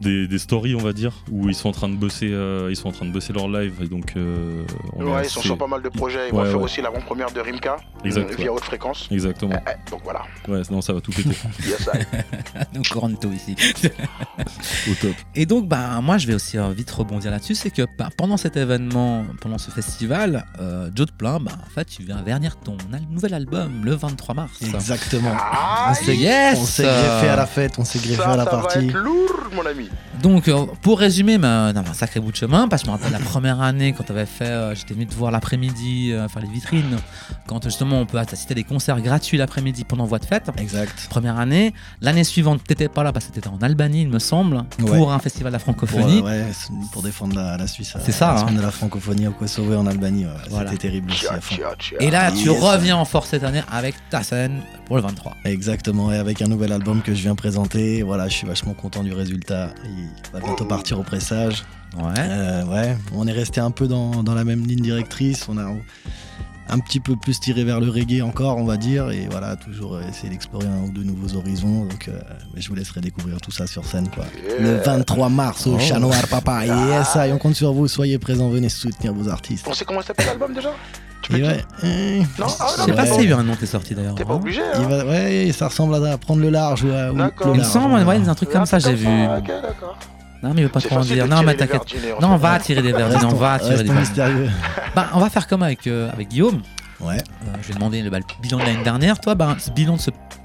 [0.04, 2.76] Des, des stories on va dire où ils sont en train de bosser euh, ils
[2.76, 4.64] sont en train de bosser leur live et donc euh,
[4.94, 6.30] on est Ouais, ils sont sur pas mal de projets.
[6.30, 8.50] Ils Ouais, vont faire aussi l'avant-première de Rimka Exact, euh, via ouais.
[8.58, 9.08] haute fréquence.
[9.12, 10.22] exactement Eh, donc voilà.
[10.48, 11.30] ouais non ça va tout péter
[11.68, 11.90] Yes.
[12.74, 13.56] Donc Coranto ici.
[14.90, 17.56] au top Et donc, bah, moi, je vais aussi euh, vite rebondir là-dessus.
[17.56, 21.70] C'est que bah, pendant cet événement, pendant ce festival, euh, Joe de Plein, bah, en
[21.70, 24.62] fait, tu viens vernir ton al- nouvel album le 23 mars.
[24.62, 25.34] Exactement.
[25.38, 28.38] Ah, On s'est Yes on s'est greffé à la fête, on s'est greffé ça, à
[28.38, 28.88] la ça va partie.
[28.88, 29.90] être lourd, mon ami.
[30.22, 33.12] Donc, euh, pour résumer, non, un sacré bout de chemin, parce que je me rappelle
[33.12, 36.42] la première année, quand tu avais fait, euh, j'étais venu te voir l'après-midi, euh, faire
[36.42, 36.98] les vitrines,
[37.48, 40.50] quand justement on peut assister à des concerts gratuits l'après-midi pendant voie de fête.
[40.58, 41.08] Exact.
[41.10, 41.74] Première année.
[42.00, 45.14] L'année suivante, t'étais pas là parce que t'étais en Albanie, il me semble, pour Ouais.
[45.14, 46.20] un festival de la Pour, francophonie.
[46.20, 46.46] euh, ouais,
[46.92, 47.94] pour défendre la, la Suisse.
[48.06, 48.38] C'est ça, La hein.
[48.38, 50.26] semaine de la francophonie au Kosovo et en Albanie.
[50.26, 50.70] ouais, Voilà.
[50.72, 51.56] C'était terrible aussi à fond.
[52.00, 52.62] Et là, tu Yes.
[52.62, 55.36] reviens en force cette année avec ta scène pour le 23.
[55.46, 58.04] Exactement, et avec un nouvel album que je viens présenter.
[58.04, 59.70] Voilà, je suis vachement content du résultat.
[59.86, 61.64] Il va bientôt partir au pressage.
[61.98, 62.14] Ouais.
[62.18, 65.46] Euh, ouais, on est resté un peu dans, dans la même ligne directrice.
[65.50, 65.72] On a
[66.70, 69.12] un petit peu plus tiré vers le reggae encore, on va dire.
[69.12, 71.86] Et voilà, toujours essayer d'explorer un ou deux nouveaux horizons.
[71.86, 72.20] Donc, euh,
[72.56, 74.08] mais je vous laisserai découvrir tout ça sur scène.
[74.10, 74.26] Quoi.
[74.60, 75.80] Le 23 mars au Oh.
[75.80, 76.66] Chat Noir, papa.
[76.66, 77.88] Yes, et on compte sur vous.
[77.88, 79.68] Soyez présents, venez soutenir vos artistes.
[79.70, 80.72] On sait comment s'appelle l'album déjà?
[81.32, 83.22] Et ouais, euh, Non, ah, Je sais non, pas mais s'il bon.
[83.24, 84.16] y a eu un nom qui est sorti d'ailleurs.
[84.16, 84.62] T'es pas obligé.
[84.76, 87.10] il Hein va- ouais, ça ressemble à prendre le large ou à
[87.54, 89.08] Il me semble, ouais, un truc comme ça, j'ai vu.
[89.08, 89.98] Ok, d'accord.
[90.42, 91.26] Non, mais il veut pas C'est trop en dire.
[91.28, 91.82] Non, mais t'inquiète.
[92.22, 94.50] Non, on va tirer des verdines, on va tirer des mystérieux.
[94.96, 96.62] Bah, on va faire comme avec, euh, avec Guillaume.
[97.00, 97.18] Ouais.
[97.18, 99.20] Euh, je lui ai demandé le, bah, le bilan de l'année dernière.
[99.20, 100.02] Toi, bah, ce bilan de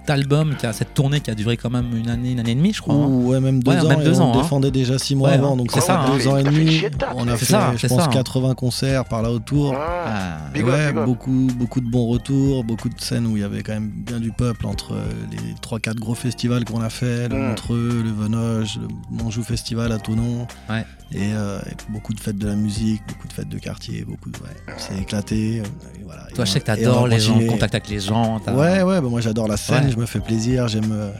[0.09, 2.53] cet album, qui a cette tournée qui a duré quand même une année, une année
[2.53, 2.95] et demie, je crois.
[2.95, 3.07] hein.
[3.07, 3.89] Ouais, même deux Ouais, ans.
[3.89, 4.41] même et deux on hein.
[4.41, 6.17] défendait déjà six mois Ouais, avant, donc C'est ça hein.
[6.17, 6.83] deux ans et demi.
[7.15, 8.11] On a fait, ça, je pense, ça, hein.
[8.11, 9.75] 80 concerts par là autour.
[9.77, 10.39] Ah.
[10.57, 11.05] Ouais, up.
[11.05, 14.19] beaucoup, beaucoup de bons retours, beaucoup de scènes où il y avait quand même bien
[14.19, 17.49] du peuple entre euh, les 3-4 gros festivals qu'on a fait, le Mm.
[17.49, 18.89] Montreux, le Venoge, le
[19.23, 20.47] Monjou Festival à Tonon.
[20.71, 20.85] Ouais.
[21.11, 24.29] Et, euh, et beaucoup de fêtes de la musique, beaucoup de fêtes de quartier, beaucoup
[24.29, 24.37] de.
[24.39, 25.61] Ouais, c'est éclaté.
[25.61, 25.69] euh,
[26.05, 26.25] voilà.
[26.35, 28.39] Toi, je sais que t'adores les gens, le contact avec les gens.
[28.49, 29.98] Ouais, ouais, bah moi j'adore la scène, Ouais.
[29.99, 31.11] Me fais plaisir, j'aime euh,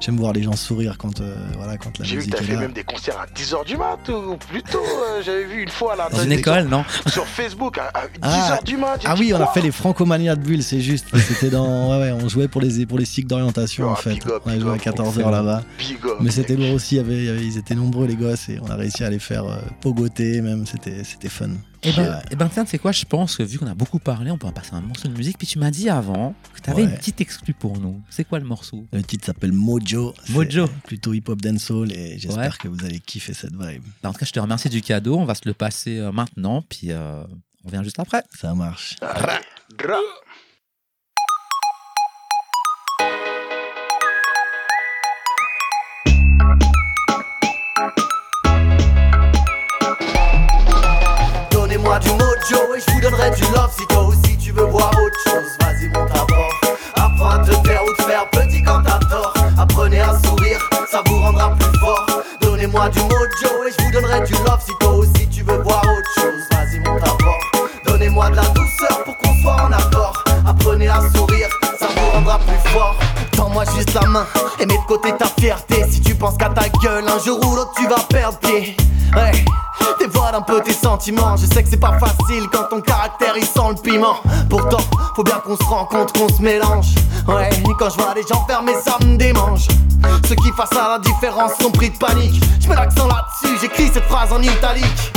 [0.00, 2.42] j'aime voir les gens sourire quand, euh, voilà, quand la J'ai vu que musique t'as
[2.42, 2.60] fait là.
[2.60, 4.78] même des concerts à 10h du mat ou plus tôt.
[4.82, 6.08] euh, J'avais vu une fois là.
[6.10, 9.00] Dans une école, non Sur Facebook à, à 10h Ah, du mat.
[9.04, 11.06] Ah oui, on a fait les Francomania de Bulle, c'est juste.
[11.16, 11.68] C'était dans.
[11.88, 14.24] Ouais, ouais, on jouait pour les, pour les cycles d'orientation Ah, en fait.
[14.26, 15.30] up, on a joué à up, 14h excellent.
[15.30, 15.62] là-bas.
[16.20, 18.70] Mais c'était lourd aussi, y avait- y avait- ils étaient nombreux les gosses et on
[18.70, 21.48] a réussi à les faire euh, pogoter même, c'était c'était fun.
[21.84, 23.98] Et ben, eh ben tiens, tu sais quoi, je pense que vu qu'on a beaucoup
[24.00, 25.38] parlé, on peut en passer un morceau de musique.
[25.38, 26.88] Puis tu m'as dit avant que tu avais Ouais.
[26.90, 28.02] une petite exclue pour nous.
[28.10, 28.84] C'est quoi le morceau?
[28.92, 30.12] Le titre s'appelle Mojo.
[30.24, 30.66] c'est Mojo.
[30.84, 32.58] Plutôt hip-hop dancehall et j'espère Ouais.
[32.60, 33.82] que vous allez kiffer cette vibe.
[34.02, 35.16] Bah, En tout cas, je te remercie du cadeau.
[35.18, 37.22] On va se le passer euh, maintenant, puis euh,
[37.64, 38.24] on vient juste après.
[38.36, 38.96] Ça marche.
[52.50, 55.50] Mojo et je vous donnerai du love Si toi aussi tu veux voir autre chose.
[55.60, 56.60] Vas-y monte à bord.
[56.94, 59.34] Apprends à te taire ou te faire petit quand t'as tort.
[59.58, 62.06] Apprenez à sourire, ça vous rendra plus fort.
[62.40, 65.82] Donnez-moi du mojo et je vous donnerai du love Si toi aussi tu veux voir
[65.82, 66.42] autre chose.
[66.52, 70.24] Vas-y monte à Donnez-moi de la douceur pour qu'on soit en accord.
[70.46, 72.96] Apprenez à sourire, ça vous rendra plus fort.
[73.32, 74.26] Tends-moi juste la main
[74.60, 75.84] et mets de côté ta fierté.
[75.90, 78.76] Si tu penses qu'à ta gueule, un jour ou l'autre tu vas perdre pied.
[79.14, 79.32] Ouais,
[80.38, 81.36] un peu tes sentiments.
[81.36, 84.16] Je sais que c'est pas facile quand ton caractère il sent le piment.
[84.48, 84.78] Pourtant,
[85.16, 86.94] faut bien qu'on se rencontre, qu'on se mélange.
[87.26, 89.66] Ouais, quand je vois les gens fermer ça me démange.
[90.28, 92.40] Ceux qui face à la différence sont pris de panique.
[92.60, 95.12] Je mets l'accent là-dessus, j'écris cette phrase en italique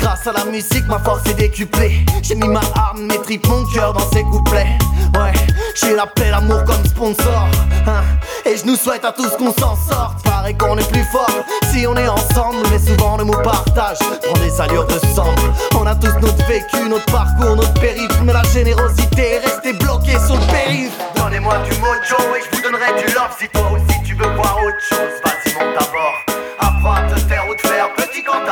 [0.00, 2.04] Grâce à la musique, ma force est décuplée.
[2.22, 4.78] J'ai mis ma arme, mes tripes, mon cœur dans ces couplets.
[5.14, 5.32] Ouais,
[5.74, 7.48] j'ai la paix, l'amour comme sponsor.
[7.86, 8.02] hein.
[8.44, 10.22] Et je nous souhaite à tous qu'on s'en sorte.
[10.24, 11.30] Paraît qu'on est plus fort
[11.72, 12.58] si on est ensemble.
[12.70, 15.42] Mais souvent le mot partage prend des allures de cendre.
[15.74, 18.20] On a tous notre vécu, notre parcours, notre périph'.
[18.24, 20.92] Mais la générosité est restée bloquée sur le périph'.
[21.16, 23.34] Donnez-moi du mojo et je vous donnerai du love.
[23.38, 26.66] Si toi aussi tu veux voir autre chose, vas-y monte à.
[26.66, 28.47] Apprends à te taire ou te faire petit quand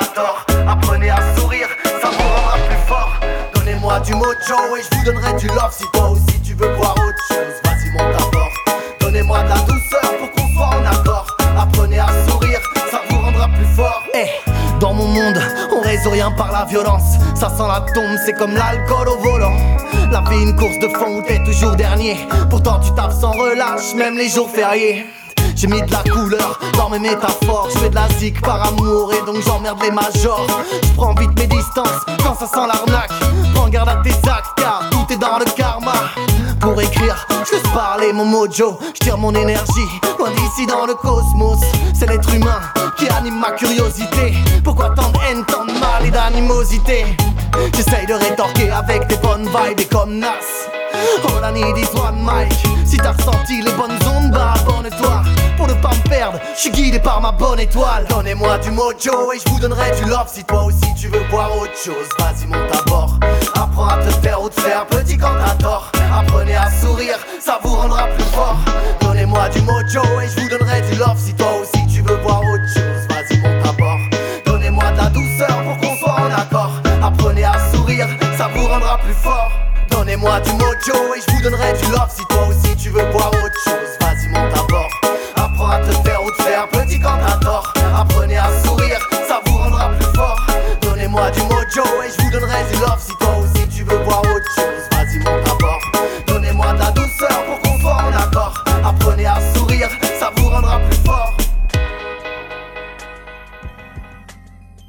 [4.06, 7.24] du mojo et je vous donnerai du love si toi aussi tu veux voir autre
[7.28, 7.54] chose.
[7.64, 8.52] Vas-y, monte à bord.
[9.00, 11.26] Donnez-moi de la douceur pour qu'on soit en accord.
[11.58, 14.02] Apprenez à sourire, ça vous rendra plus fort.
[14.14, 14.30] Hey,
[14.78, 15.40] dans mon monde,
[15.72, 17.16] on résout rien par la violence.
[17.34, 19.56] Ça sent la tombe, c'est comme l'alcool au volant.
[20.12, 22.28] La vie, une course de fond où t'es toujours dernier.
[22.48, 25.06] Pourtant, tu tapes sans relâche, même les jours fériés.
[25.56, 27.70] J'ai mis de la couleur dans mes métaphores.
[27.72, 30.46] Je fais de la zik par amour et donc j'emmerde les majors.
[30.82, 33.10] Je prends vite mes distances quand ça sent l'arnaque.
[33.70, 35.92] Garde à tes actes car tout est dans le karma.
[36.60, 38.78] Pour écrire, je laisse parler mon mojo.
[38.94, 41.58] Je tire mon énergie loin d'ici dans le cosmos.
[41.92, 42.60] C'est l'être humain
[42.96, 44.34] qui anime ma curiosité.
[44.64, 47.04] Pourquoi tant de haine, tant de mal et d'animosité?
[47.74, 50.30] J'essaye de rétorquer avec des bonnes vibes et comme Nas.
[51.28, 52.52] All I need is one mic.
[52.86, 55.22] Si t'as ressenti les bonnes ondes, bah abonne-toi.
[55.56, 58.04] Pour ne pas me perdre, je suis guidé par ma bonne étoile.
[58.10, 60.28] Donnez-moi du mojo et je vous donnerai du love.
[60.28, 63.18] Si toi aussi tu veux voir autre chose, vas-y monte à bord.
[63.54, 65.56] Apprends à te faire ou te faire petit quand t'as.
[66.18, 68.56] Apprenez à sourire, ça vous rendra plus fort.
[69.00, 71.18] Donnez-moi du mojo et je vous donnerai du love.
[71.18, 73.98] Si toi aussi tu veux voir autre chose, vas-y monte à bord.
[74.46, 76.72] Donnez-moi de la douceur pour qu'on soit en accord.
[77.02, 79.52] Apprenez à sourire, ça vous rendra plus fort.
[79.90, 83.28] Donnez-moi du mojo et je vous donnerai du love si toi aussi tu veux voir
[83.28, 84.05] autre chose.
[85.76, 87.72] À faire ou te faire petit t'as tort.
[87.94, 90.46] Apprenez à sourire, ça vous rendra plus fort.
[90.80, 93.12] Donnez-moi du mojo et je vous donnerai du love si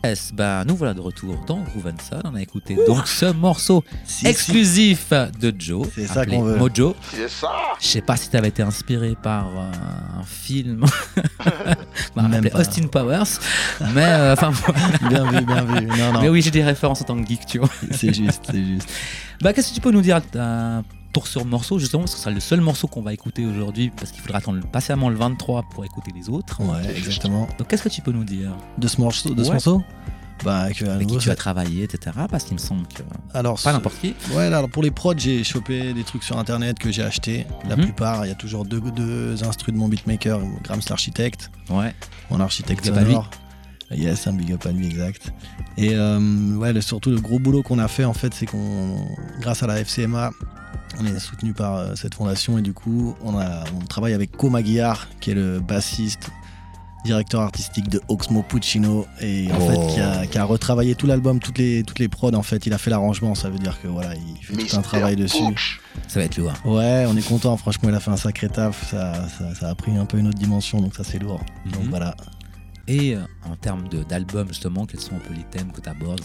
[0.05, 2.21] Yes, bah, nous voilà de retour dans Groove and Soul.
[2.23, 3.83] On a écouté donc ce morceau
[4.23, 6.55] exclusif de Joe, C'est ça appelé qu'on veut.
[6.57, 6.95] Mojo.
[7.11, 9.71] C'est ça Je sais pas si tu avais été inspiré par euh,
[10.19, 10.85] un film
[12.15, 12.59] bah, Même appelé pas.
[12.59, 13.23] Austin Powers,
[13.93, 14.79] mais euh, enfin voilà.
[15.09, 15.85] Bien vu, bien vu.
[15.87, 16.21] Non, non.
[16.21, 17.69] Mais oui, j'ai des références en tant que geek, tu vois.
[17.91, 18.89] C'est juste, c'est juste.
[19.41, 20.81] Bah, qu'est-ce que tu peux nous dire euh,
[21.17, 23.89] pour ce morceau justement parce que ce sera le seul morceau qu'on va écouter aujourd'hui
[23.89, 26.61] parce qu'il faudra attendre patiemment le 23 pour écouter les autres.
[26.61, 27.47] Ouais, exactement.
[27.57, 29.53] Donc qu'est-ce que tu peux nous dire De ce morceau, de ce Ouais.
[29.55, 29.81] morceau
[30.45, 32.15] Bah, Avec qui tu as travaillé, etc.
[32.29, 33.01] Parce qu'il me semble que
[33.33, 34.13] Alors, pas n'importe qui.
[34.35, 37.47] Ouais, alors pour les prods, j'ai chopé des trucs sur internet que j'ai acheté.
[37.67, 37.85] La Mhm.
[37.85, 41.95] plupart, il y a toujours deux, deux instrus de mon beatmaker, Grams l'architecte, Ouais.
[42.29, 43.31] mon architecte sonore.
[43.89, 45.33] Yes, un big up à lui, exact.
[45.77, 46.19] Et euh,
[46.57, 49.07] ouais, le- surtout le gros boulot qu'on a fait, en fait, c'est qu'on,
[49.41, 50.29] grâce à la FCMA,
[50.99, 54.31] on est soutenu par euh, cette fondation et du coup, on, a, on travaille avec
[54.35, 56.29] Co Maguillard, qui est le bassiste,
[57.05, 59.69] directeur artistique de Oxmo Puccino et en Oh.
[59.69, 62.33] fait qui a, qui a retravaillé tout l'album, toutes les, toutes les prods.
[62.33, 64.81] En fait, il a fait l'arrangement, ça veut dire que voilà, il fait tout un
[64.81, 65.37] travail dessus.
[66.07, 66.53] Ça va être lourd.
[66.65, 67.55] Ouais, on est content.
[67.57, 68.89] Franchement, il a fait un sacré taf.
[68.91, 71.39] Ça, ça, ça a pris un peu une autre dimension, donc ça c'est lourd.
[71.71, 71.89] Donc Mhm.
[71.89, 72.15] voilà.
[72.89, 75.89] Et euh, en termes de- d'album, justement, quels sont un peu les thèmes que tu
[75.89, 76.21] abordes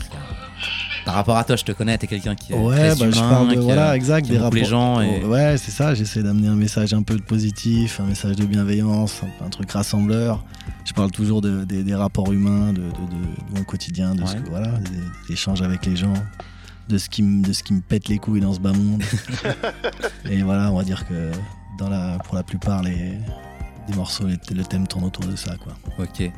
[1.04, 3.18] Par rapport à toi, je te connais, t'es quelqu'un qui est Ouais, très bah, je
[3.18, 4.62] humain, parle de qui, euh, voilà, exact, qui des aime beaucoup rapports.
[4.62, 5.00] les gens.
[5.00, 5.24] Et...
[5.24, 5.94] Ouais, c'est ça.
[5.94, 9.70] J'essaie d'amener un message un peu de positif, un message de bienveillance, un, un truc
[9.72, 10.44] rassembleur.
[10.84, 14.24] Je parle toujours de- des- des rapports humains, de, de- de- de mon quotidien, de
[14.26, 14.42] ce Ouais.
[14.42, 14.90] que- voilà, des,
[15.26, 16.14] des échanges avec les gens,
[16.88, 19.02] de ce qui me, de ce qui me pète les couilles dans ce bas monde.
[20.30, 21.30] Et voilà, on va dire que
[21.78, 23.18] dans la, pour la plupart, les,
[23.88, 25.72] des morceaux, les- le thème tourne autour de ça, quoi.
[25.98, 26.30] Ok.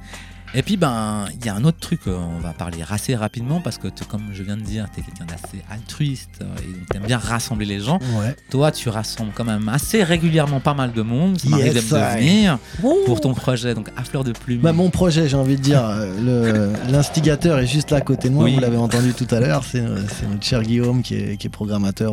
[0.56, 3.60] Et puis, ben, il y a un autre truc, euh, on va parler assez rapidement
[3.60, 6.96] parce que, comme je viens de dire, tu es quelqu'un d'assez altruiste euh, et tu
[6.96, 7.98] aimes bien rassembler les gens.
[8.20, 8.36] Ouais.
[8.50, 11.40] Toi, tu rassembles quand même assez régulièrement pas mal de monde.
[11.40, 12.58] Ça m'arrive Yes, de venir
[13.06, 14.60] pour ton projet, donc à fleur de plume.
[14.60, 18.28] Bah, mon projet, j'ai envie de dire, euh, le- l'instigateur est juste là à côté
[18.28, 18.54] de moi, Oui.
[18.54, 22.12] vous l'avez entendu tout à l'heure, c'est notre cher Guillaume qui est, qui est programmateur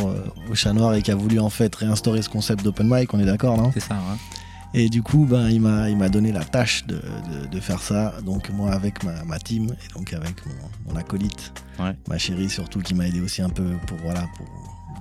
[0.50, 3.20] au Chat Noir et qui a voulu en fait réinstaurer ce concept d'open mic, on
[3.20, 3.70] est d'accord, non?
[3.74, 4.18] C'est ça, hein.
[4.74, 7.82] Et du coup, ben, il m'a il m'a donné la tâche de, de- de faire
[7.82, 11.94] ça, donc moi avec ma, ma team et donc avec mon, mon acolyte, Ouais.
[12.08, 14.48] ma chérie surtout qui m'a aidé aussi un peu pour, voilà, pour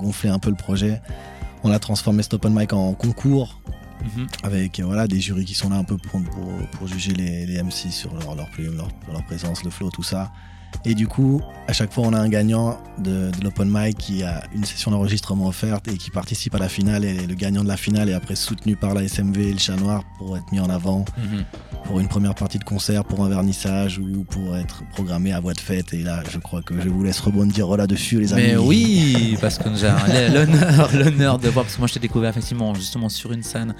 [0.00, 1.00] gonfler un peu le projet.
[1.62, 3.60] On a transformé cet open mic en concours
[4.16, 4.26] Mhm.
[4.44, 7.44] avec euh, voilà, des jurys qui sont là un peu pour, pour, pour juger les,
[7.44, 10.32] les MC sur leur, leur plume, leur, leur présence, le flow, tout ça.
[10.86, 14.22] Et du coup, à chaque fois, on a un gagnant de, de l'open mic qui
[14.22, 17.04] a une session d'enregistrement offerte et qui participe à la finale.
[17.04, 19.76] Et le gagnant de la finale est après soutenu par la SMV et le Chat
[19.76, 21.44] Noir pour être mis en avant Mhm.
[21.84, 25.52] pour une première partie de concert, pour un vernissage ou pour être programmé à voix
[25.54, 25.92] de fête.
[25.92, 28.42] Et là, je crois que je vous laisse rebondir là-dessus, les amis.
[28.42, 32.30] Mais oui, parce que j'ai l'honneur, l'honneur de voir, parce que moi je t'ai découvert
[32.30, 33.74] effectivement justement sur une scène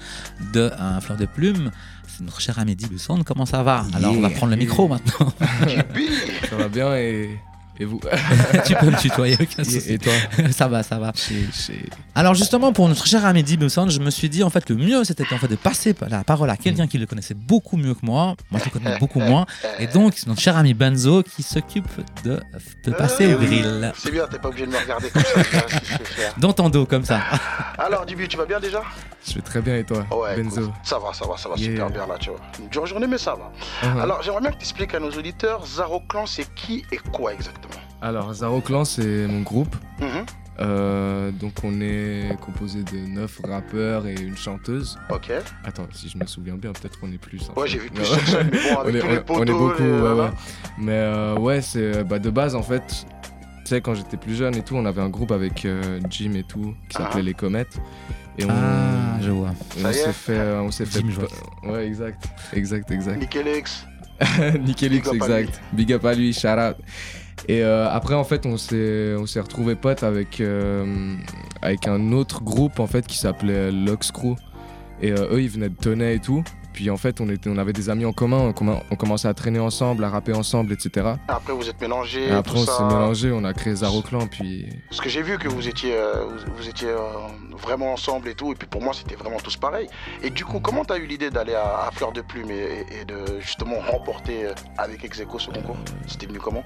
[0.53, 1.71] de un fleur de plume.
[2.17, 3.85] C'est notre cher Amédi Busson, comment ça va?
[3.93, 5.31] Alors on va prendre le micro maintenant.
[6.49, 7.39] Ça va bien et,
[7.81, 7.99] Et vous
[8.65, 9.93] tu peux me tutoyer, aucun Et- souci.
[9.93, 10.13] et toi
[10.51, 11.11] Ça va, ça va.
[12.13, 15.03] Alors justement, pour notre cher ami Dibson, je me suis dit en fait le mieux
[15.03, 18.05] c'était en fait de passer la parole à quelqu'un qui le connaissait beaucoup mieux que
[18.05, 18.35] moi.
[18.51, 19.45] Moi je le connais beaucoup moins.
[19.79, 21.89] Et donc c'est notre cher ami Benzo qui s'occupe
[22.23, 22.39] de,
[22.85, 25.43] de passer le grill C'est bien, t'es pas obligé de me regarder comme ça.
[25.43, 26.33] tu vois ce que je vais faire.
[26.37, 27.19] dans ton dos comme ça.
[27.79, 28.83] Alors, Dibu, tu vas bien déjà?
[29.27, 30.61] Je vais très bien et toi, Ouais, Benzo?
[30.61, 31.71] écoute, ça va, ça va, ça va Yeah.
[31.71, 32.39] super bien là, tu vois.
[32.59, 33.51] Une dure journée, mais ça va.
[33.83, 34.01] Uh-huh.
[34.01, 37.33] Alors, j'aimerais bien que tu expliques à nos auditeurs, Zaro Clan, c'est qui et quoi
[37.33, 37.70] exactement?
[38.01, 39.75] Alors, Zaro Clan, c'est mon groupe.
[39.99, 40.07] Mhm.
[40.59, 44.97] Euh, donc, on est composé de 9 rappeurs et une chanteuse.
[45.09, 45.31] Ok.
[45.63, 47.41] Attends, si je me souviens bien, peut-être on est plus.
[47.49, 47.73] en Ouais, fait.
[47.73, 49.23] j'ai vu plus sur scène, mais bon, avec on, est, tous les on- on est
[49.45, 50.29] poteaux, beaucoup, les- ouais, ouais.
[50.77, 53.05] Mais euh, ouais, c'est bah, de base, en fait, tu
[53.65, 56.43] sais, quand j'étais plus jeune et tout, on avait un groupe avec euh, Jim et
[56.43, 57.23] tout, qui s'appelait Ah.
[57.23, 57.79] Les Comètes.
[58.37, 59.49] Et on, Ah, je vois.
[59.79, 60.37] et on s'est fait.
[60.37, 61.03] euh, On s'est fait.
[61.63, 62.23] Ouais, exact.
[62.53, 63.19] Exact, exact.
[63.19, 63.85] Nickelix.
[64.59, 65.59] Nickelix, exact.
[65.73, 66.75] Big up à lui, shout out.
[67.47, 71.15] Et euh, après, en fait, on s'est, on s'est retrouvé potes avec, euh,
[71.61, 74.35] avec un autre groupe, en fait, qui s'appelait Lux Crew.
[75.01, 76.43] Et euh, eux, ils venaient de Tonnet et tout.
[76.73, 79.27] Puis en fait, on, était, on avait des amis en commun, on, commen- on commençait
[79.27, 81.05] à traîner ensemble, à rapper ensemble, etc.
[81.27, 82.27] Après, vous êtes mélangés.
[82.27, 82.77] Et après, tout on ça.
[82.77, 84.69] s'est mélangés, on a créé Zaro Clan, puis...
[84.87, 85.93] Parce que j'ai vu que vous étiez,
[86.29, 86.87] vous, vous étiez
[87.57, 89.87] vraiment ensemble et tout, et puis pour moi c'était vraiment tous pareil.
[90.23, 93.03] Et du coup, comment t'as eu l'idée d'aller à, à Fleur de Plume et, et
[93.05, 94.45] de justement remporter
[94.77, 95.77] avec Execo ce concours
[96.07, 96.63] C'était venu comment?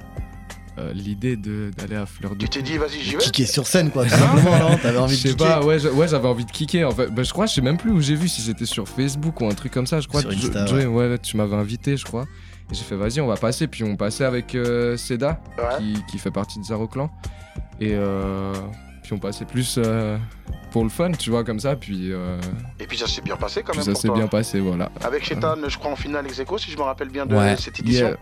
[0.77, 3.65] Euh, l'idée de- d'aller à Fleur de Tu t'es dit, vas-y, j'y vais Kicker sur
[3.67, 6.07] scène, quoi, tout simplement, non T'avais envie de Je sais kicker pas, ouais, je- ouais,
[6.07, 7.07] j'avais envie de kicker en fait.
[7.07, 9.45] Bah, je crois, je sais même plus où j'ai vu, si c'était sur Facebook ou
[9.47, 9.99] un truc comme ça.
[10.01, 12.25] Je crois Sur Insta, ouais, tu m'avais invité, je crois.
[12.71, 13.67] Et j'ai fait, vas-y, on va passer.
[13.67, 15.77] Puis on passait avec euh, Seda, Ouais.
[15.77, 17.09] qui, qui fait partie de Zaro Clan.
[17.79, 18.53] Et euh,
[19.05, 20.17] puis on passait plus euh,
[20.71, 21.75] pour le fun, tu vois, comme ça.
[21.75, 22.37] Puis, euh,
[22.79, 24.17] Et puis ça s'est bien passé quand puis même ça pour s'est toi.
[24.17, 24.89] bien passé, voilà.
[25.03, 27.55] Avec Chetan, je crois en finale Execo, si je me rappelle bien de Ouais.
[27.57, 28.15] cette édition.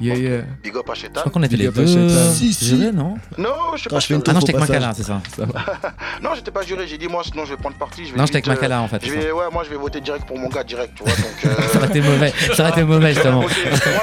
[0.00, 0.30] Yeah, yeah.
[0.36, 0.42] yeah.
[0.64, 1.12] Big up à Chetan.
[1.16, 2.08] Je crois qu'on était Big les up à deux.
[2.32, 2.66] Si, si.
[2.66, 4.00] jurés, non Non, je sais pas.
[4.00, 4.68] je fais une Ah non, j'étais avec.
[4.68, 5.20] Makala, c'est ça.
[6.22, 8.04] Non, j'étais pas juré, j'ai dit moi sinon je vais prendre parti.
[8.06, 9.04] Je vais Non, j'étais avec euh, Makala en fait.
[9.04, 9.26] je c'est ça.
[9.26, 11.12] vais, ouais, moi je vais voter direct pour mon gars direct, tu vois.
[11.12, 12.32] Donc, euh, Ça aurait été mauvais.
[12.54, 13.40] Ça aurait été mauvais justement.
[13.42, 13.50] Moi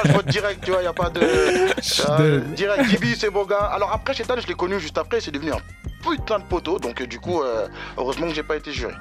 [0.06, 1.20] je vote direct, tu vois, y a pas de.
[1.22, 3.70] Euh, direct, Dibi c'est mon gars.
[3.72, 5.58] Alors après, Chetan, je l'ai connu juste après, c'est devenu un
[6.02, 7.66] putain de poteau, donc euh, du coup, euh,
[7.96, 8.92] heureusement que j'ai pas été juré.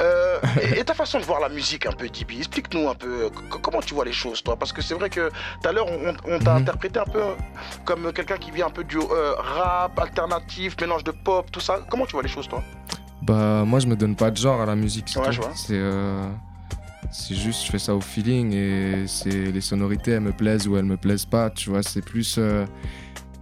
[0.00, 3.30] Euh, et, et ta façon de voir la musique un peu, Dibi, explique-nous un peu,
[3.62, 4.56] comment tu vois les choses, toi?
[4.56, 6.62] Parce que c'est vrai que tout à l'heure, on, on t'a Mhm.
[6.62, 7.22] interprété un peu
[7.84, 11.80] comme quelqu'un qui vient un peu du rap, alternatif, mélange de pop, tout ça.
[11.88, 12.62] Comment tu vois les choses, toi?
[13.22, 15.32] Bah, moi, je me donne pas de genre à la musique, c'est Ouais, tout.
[15.32, 15.52] je vois.
[15.54, 15.74] C'est.
[15.78, 16.26] euh,
[17.30, 20.84] juste, je fais ça au feeling et c'est les sonorités, elles me plaisent ou elles
[20.84, 21.82] me plaisent pas, tu vois?
[21.82, 22.36] C'est plus.
[22.38, 22.64] euh,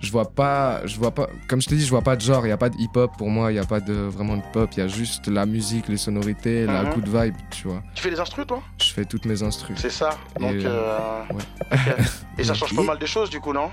[0.00, 2.46] je vois pas, je vois pas, comme je te dis, je vois pas de genre.
[2.46, 4.42] Il y a pas de hip-hop pour moi, il y a pas de vraiment de
[4.52, 4.70] pop.
[4.76, 6.94] Il y a juste la musique, les sonorités, la Mhm.
[6.94, 7.82] good vibe, tu vois.
[7.94, 8.62] Tu fais des instrus, toi?
[8.80, 9.76] Je fais toutes mes instrus.
[9.78, 10.10] C'est ça.
[10.38, 11.42] Donc, Et, euh, ouais.
[11.72, 11.96] ok.
[12.38, 13.68] Et ça change pas mal des choses, du coup, non?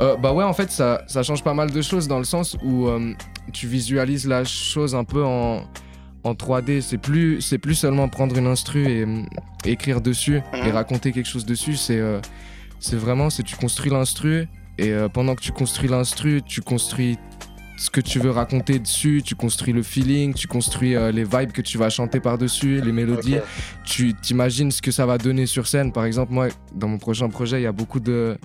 [0.00, 2.56] Euh, bah ouais, en fait, ça, ça change pas mal de choses dans le sens
[2.62, 3.12] où euh,
[3.52, 5.64] tu visualises la chose un peu en,
[6.24, 6.80] en 3D.
[6.82, 9.22] C'est plus, c'est plus seulement prendre une instru et, euh,
[9.64, 11.76] écrire dessus et raconter quelque chose dessus.
[11.76, 12.20] C'est, euh,
[12.78, 14.46] c'est vraiment, c'est tu construis l'instru
[14.78, 17.18] et euh, pendant que tu construis l'instru, tu construis
[17.76, 21.52] ce que tu veux raconter dessus, tu construis le feeling, tu construis euh, les vibes
[21.52, 23.36] que tu vas chanter par-dessus, les mélodies.
[23.84, 25.92] Tu t'imagines ce que ça va donner sur scène.
[25.92, 28.36] Par exemple, moi, dans mon prochain projet, il y a beaucoup de,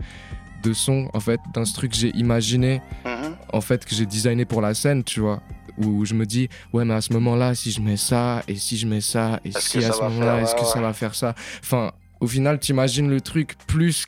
[0.61, 3.35] de sons, en fait, d'instrus que j'ai imaginé, Mhm.
[3.51, 5.41] en fait, que j'ai designé pour la scène, tu vois.
[5.79, 8.77] Où je me dis, ouais, mais à ce moment-là, si je mets ça, et si
[8.77, 11.33] je mets ça, et si à ce moment-là, est-ce que ouais, ça va faire ça?
[11.63, 14.05] Enfin, au final, t'imagines le truc plus.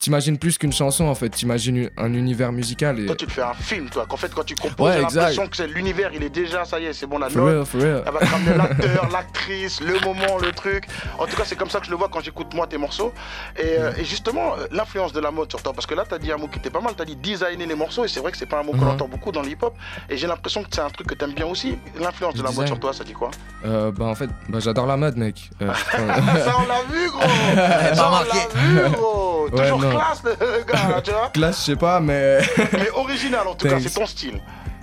[0.00, 1.28] T'imagines plus qu'une chanson, en fait.
[1.30, 3.00] T'imagines un univers musical.
[3.00, 3.06] Et...
[3.06, 4.06] Toi, tu te fais un film, toi.
[4.08, 6.78] Qu'en fait, quand tu composes, Ouais, j'ai l'impression que c'est l'univers, il est déjà, ça
[6.78, 7.52] y est, c'est bon, la For note.
[7.52, 8.02] real, for real.
[8.06, 10.84] Elle va te ramener l'acteur, l'actrice, le moment, le truc.
[11.18, 13.12] En tout cas, c'est comme ça que je le vois quand j'écoute moi tes morceaux.
[13.58, 15.72] Et, euh, et justement, euh, l'influence de la mode sur toi.
[15.72, 16.94] Parce que là, t'as dit un mot qui était pas mal.
[16.96, 18.04] T'as dit designer les morceaux.
[18.04, 18.88] Et c'est vrai que c'est pas un mot qu'on Mhm.
[18.90, 19.74] entend beaucoup dans le hip-hop.
[20.08, 21.76] Et j'ai l'impression que c'est un truc que t'aimes bien aussi.
[21.98, 23.32] L'influence de la mode sur toi, ça dit quoi?
[23.64, 25.50] Euh, bah, en fait, bah, j'adore la mode, mec.
[25.60, 27.20] Euh, Ça, on l'a vu, gros
[27.94, 29.87] Ça, on l'a vu, gros Ouais, Toujours.
[29.90, 32.38] Classe, le gars, tu vois Classe, je sais pas, mais.
[32.72, 34.40] Mais original, en tout cas, c'est ton style.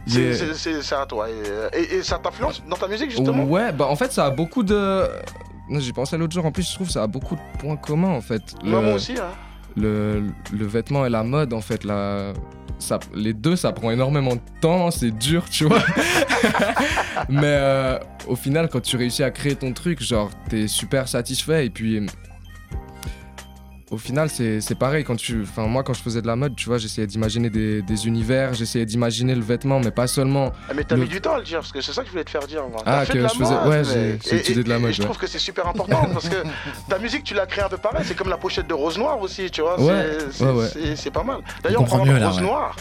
[0.08, 1.28] C'est à toi.
[1.30, 3.44] Et, et- et ça t'influence dans ta musique, justement?
[3.44, 5.08] Ouais, bah en fait, ça a beaucoup de.
[5.70, 7.76] Non, J'y pensais l'autre jour, en plus, je trouve que ça a beaucoup de points
[7.76, 8.42] communs, en fait.
[8.64, 9.32] Moi, Le- moi aussi, hein.
[9.76, 12.34] le, le vêtement et la mode, en fait, la...
[12.78, 15.82] ça, les deux, ça prend énormément de temps, c'est dur, tu vois.
[17.30, 17.98] Mais euh,
[18.28, 22.06] au final, quand tu réussis à créer ton truc, genre, t'es super satisfait et puis.
[23.92, 25.04] Au final, c'est c'est pareil.
[25.04, 27.82] Quand tu, enfin, moi, quand je faisais de la mode, tu vois, j'essayais d'imaginer des,
[27.84, 30.52] des univers, j'essayais d'imaginer le vêtement, mais pas seulement.
[30.70, 32.08] Ah, mais t'as le- mis du temps à le dire, parce que c'est ça que
[32.08, 32.64] je voulais te faire dire.
[32.68, 32.82] Moi.
[32.86, 34.94] Ah, que de la je faisais- mode, ouais, mais- j'ai- étudié de la mode, Et
[34.94, 35.06] je ouais.
[35.06, 36.36] trouve que c'est super important parce que
[36.90, 38.04] ta musique, tu l'as créée un peu pareil.
[38.06, 39.80] C'est comme la pochette de Rose Noire aussi, tu vois.
[39.80, 40.68] Ouais, c'est- ouais, ouais.
[40.74, 41.38] c'est- C'est pas mal.
[41.64, 42.44] D'ailleurs, On de mieux, là, Rose ouais.
[42.44, 42.76] Noire.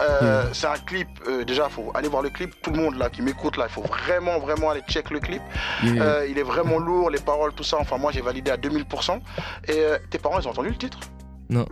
[0.00, 2.60] Euh, C'est un clip, euh, déjà, faut aller voir le clip.
[2.62, 5.42] Tout le monde là qui m'écoute là, il faut vraiment, vraiment aller check le clip.
[5.82, 6.02] Yeah.
[6.02, 7.78] Euh, il est vraiment lourd, les paroles, tout ça.
[7.80, 9.20] Enfin, moi, j'ai validé à 2000%.
[9.68, 10.98] Et euh, tes parents, ils ont entendu le titre?
[11.52, 11.66] Non.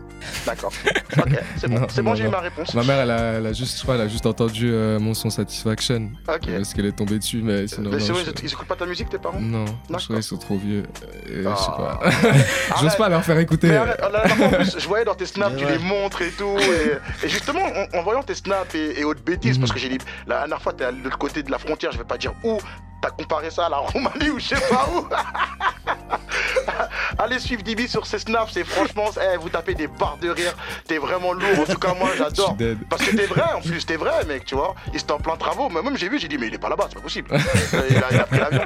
[0.47, 0.73] D'accord.
[1.17, 2.33] Ok, c'est bon, Non, c'est bon, non, j'ai eu non.
[2.33, 2.75] ma réponse.
[2.75, 5.15] Ma mère, elle a, elle a juste, je crois, elle a juste entendu euh, mon
[5.15, 6.11] son Satisfaction.
[6.29, 6.51] Ok.
[6.51, 7.91] Parce qu'elle est tombée dessus, mais sinon.
[7.91, 9.41] Mais non, c'est vrai, je- ils écoutent pas ta musique, tes parents?
[9.41, 10.05] Non, je D'accord.
[10.05, 10.83] crois qu'ils sont trop vieux.
[11.31, 11.99] Euh, Je sais Ah.
[12.03, 12.81] pas.
[12.83, 13.69] J'ose pas leur faire écouter.
[13.69, 15.73] Mais arrête, la dernière fois, en plus, je voyais dans tes snaps, tu ouais.
[15.73, 16.57] les montres et tout.
[16.59, 19.61] Et, et justement, en, en voyant tes snaps et, et autres bêtises, Mhm.
[19.61, 21.99] parce que j'ai dit, la dernière fois, t'es à l'autre côté de la frontière, je
[21.99, 22.59] vais pas dire où,
[23.01, 25.07] t'as comparé ça à la Roumanie ou je sais pas où.
[27.19, 30.55] Allez suivre Dibi sur ses snaps, c'est franchement, eh, vous tapez des barres de rire,
[30.87, 31.61] t'es vraiment lourd.
[31.61, 32.57] En tout cas, moi, j'adore.
[32.89, 34.75] Parce que t'es vrai, en plus, t'es vrai, mec, tu vois.
[34.93, 35.69] Il était en plein travaux.
[35.69, 37.29] Mais même, j'ai vu, j'ai dit, mais il est pas là-bas, c'est pas possible.
[37.91, 38.63] Il, a, il a pris l'avion.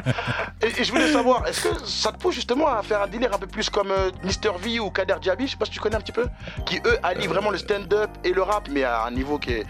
[0.62, 3.32] Et, et je voulais savoir, est-ce que ça te pousse justement à faire un délire
[3.34, 5.80] un peu plus comme euh, Mister V ou Kader Diaby, je sais pas si tu
[5.80, 6.26] connais un petit peu,
[6.66, 9.66] qui eux allient vraiment le stand-up et le rap, mais à un niveau qui est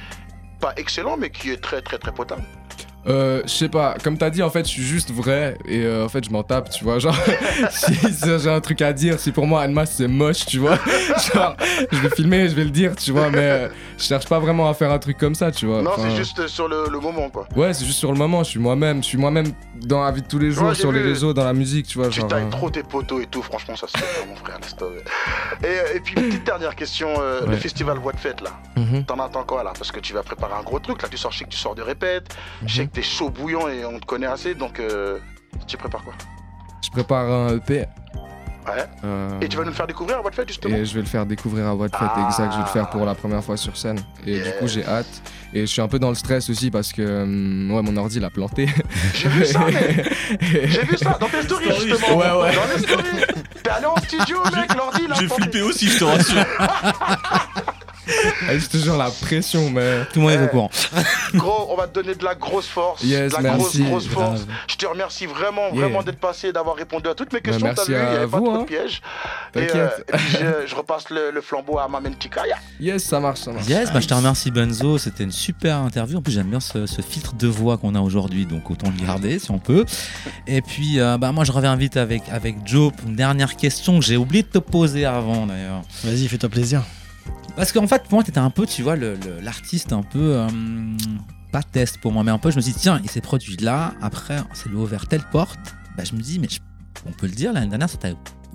[0.60, 2.42] pas excellent, mais qui est très, très, très potable.
[3.06, 6.04] Euh, je sais pas, comme t'as dit, en fait, je suis juste vrai et euh,
[6.06, 6.98] en fait, je m'en tape, tu vois.
[6.98, 7.14] Genre,
[7.70, 10.78] si, si j'ai un truc à dire, si pour moi Anma c'est moche, tu vois.
[11.34, 11.56] Genre,
[11.92, 14.68] je vais filmer, je vais le dire, tu vois, mais euh, je cherche pas vraiment
[14.70, 15.82] à faire un truc comme ça, tu vois.
[15.82, 17.46] non, Enfin, c'est juste sur le, le moment, quoi.
[17.54, 20.22] Ouais, c'est juste sur le moment, je suis moi-même, je suis moi-même dans la vie
[20.22, 22.08] de tous les jours, Ouais, sur les réseaux, dans la musique, tu vois.
[22.08, 24.58] Tu Genre, tailles trop tes poteaux et tout, franchement, ça se fait pas, mon frère,
[24.62, 25.02] laisse tomber.
[25.62, 28.50] Et, et puis, une petite dernière question, euh, le festival Voix de Fête, là.
[28.76, 29.04] Mhm.
[29.04, 29.72] T'en attends quoi, là?
[29.76, 31.58] Parce que tu vas préparer un gros truc, là, tu sors, je sais que tu
[31.58, 32.34] sors de répète,
[32.64, 35.18] je sais que t'es chaud bouillant et on te connaît assez, donc euh,
[35.66, 36.14] tu prépares quoi?
[36.82, 37.84] Je prépare un EP.
[38.66, 38.72] Ouais.
[39.04, 40.74] euh, Et tu vas nous le faire découvrir à Fête, justement?
[40.74, 42.24] Et je vais le faire découvrir à Fête, Ah.
[42.26, 42.52] exact.
[42.52, 43.98] Je vais le faire pour la première fois sur scène.
[44.26, 45.22] Et du coup, j'ai hâte.
[45.52, 48.20] Et je suis un peu dans le stress aussi parce que hum, ouais, mon ordi
[48.20, 48.66] l'a planté.
[49.14, 52.54] J'ai vu ça, mec J'ai vu ça dans tes stories, justement Ouais, ouais.
[52.56, 53.24] Dans les stories
[53.62, 55.42] T'es allé en studio, mec, l'ordi, il a J'ai planté.
[55.42, 56.44] flippé aussi, je te rassure.
[58.50, 60.04] Eh, je te jure, la pression, mais.
[60.12, 60.70] Tout le monde est au courant.
[61.34, 63.02] Gros, on va te donner de la grosse force.
[63.02, 63.82] Yes, de la merci.
[63.82, 64.44] grosse, grosse force.
[64.44, 64.56] Grave.
[64.68, 65.82] Je te remercie vraiment, Yeah.
[65.86, 67.66] vraiment d'être passé, d'avoir répondu à toutes mes Bah, questions.
[67.66, 68.60] merci T'as vu, il n'y à avait pas vous, trop hein.
[68.60, 69.02] de pièges.
[69.54, 72.56] Et, euh, et puis je, je repasse le, le flambeau à Mamen Chikaya.
[72.80, 73.66] Yes, ça marche, ça marche.
[73.66, 76.18] Yes, bah, je te remercie Benzo, c'était une super interview.
[76.18, 79.04] En plus, j'aime bien ce, ce filtre de voix qu'on a aujourd'hui, donc autant le
[79.04, 79.84] garder si on peut.
[80.46, 82.92] Et puis, euh, bah, moi, je reviens vite avec, avec Joe.
[82.92, 85.82] pour Une dernière question que j'ai oublié de te poser avant d'ailleurs.
[86.04, 86.82] Vas-y, fais-toi plaisir.
[87.56, 90.36] Parce qu'en fait, pour moi, t'étais un peu, tu vois, l'artiste un peu.
[90.36, 90.48] euh,
[91.52, 93.56] pas test pour moi, mais un peu, je me suis dit, tiens, il s'est produit
[93.58, 95.76] là, après, ça lui ouvert telle porte.
[95.96, 96.48] Bah, je me dis, mais
[97.06, 98.08] on peut le dire, l'année dernière, ça t'a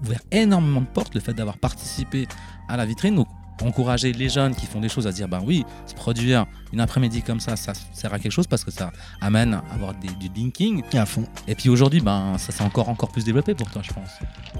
[0.03, 2.27] ouvert énormément de portes, le fait d'avoir participé
[2.67, 3.15] à la vitrine.
[3.15, 3.27] Donc,
[3.63, 7.21] encourager les jeunes qui font des choses à dire, ben oui, se produire une après-midi
[7.21, 8.91] comme ça, ça sert à quelque chose parce que ça
[9.21, 10.83] amène à avoir des- du linking.
[10.93, 11.25] À fond.
[11.47, 14.09] Et puis aujourd'hui, ben, ça s'est encore, encore plus développé pour toi, je pense.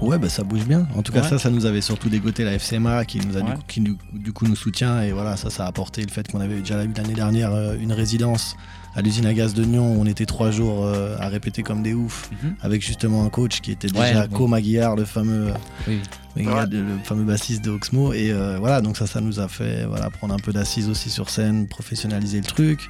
[0.00, 0.86] Ouais, bah ça bouge bien.
[0.96, 1.28] En tout cas, Ouais.
[1.28, 3.98] ça, ça nous avait surtout dégoté la FCMA qui nous a du, coup, qui nous-
[4.12, 6.82] du coup nous soutient et voilà, ça, ça a apporté le fait qu'on avait déjà
[6.84, 8.56] eu l'année dernière euh, une résidence
[8.94, 11.82] à l'usine à gaz de Nyon où on était trois jours euh, à répéter comme
[11.82, 12.54] des oufs Mhm.
[12.60, 14.30] avec justement un coach qui était Ouais, déjà oui.
[14.36, 15.52] Co Maguillard, le fameux.
[15.86, 16.00] Oui.
[16.36, 19.84] Maguillard, le fameux bassiste de Oxmo et euh, voilà donc ça ça nous a fait
[19.86, 22.88] voilà prendre un peu d'assises aussi sur scène professionnaliser le truc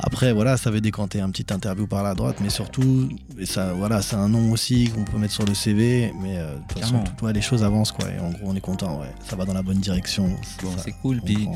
[0.00, 3.08] après voilà ça avait décanté un petit interview par la droite mais surtout
[3.38, 6.54] et ça voilà c'est un nom aussi qu'on peut mettre sur le CV mais euh,
[6.56, 9.00] de toute façon tout- ouais, les choses avancent quoi et en gros on est content
[9.00, 10.28] ouais ça va dans la bonne direction
[10.62, 11.20] Bon, c'est cool.
[11.24, 11.48] Puis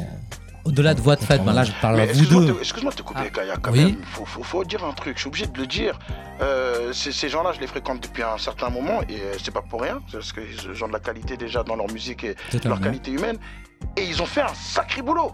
[0.64, 2.52] au-delà de voix de fête, ben là, je parle Mais à vous excuse-moi deux.
[2.54, 3.84] de- excuse-moi de te couper, Kaya, quand oui.
[3.86, 4.02] même.
[4.04, 5.98] Faut, faut, faut dire un truc, je suis obligé de le dire.
[6.40, 9.82] Euh, ces gens-là, je les fréquente depuis un certain moment et euh, c'est pas pour
[9.82, 12.76] rien, parce que ils ont de la qualité déjà dans leur musique et Totalement.
[12.76, 13.36] leur qualité humaine.
[13.96, 15.32] Et ils ont fait un sacré boulot.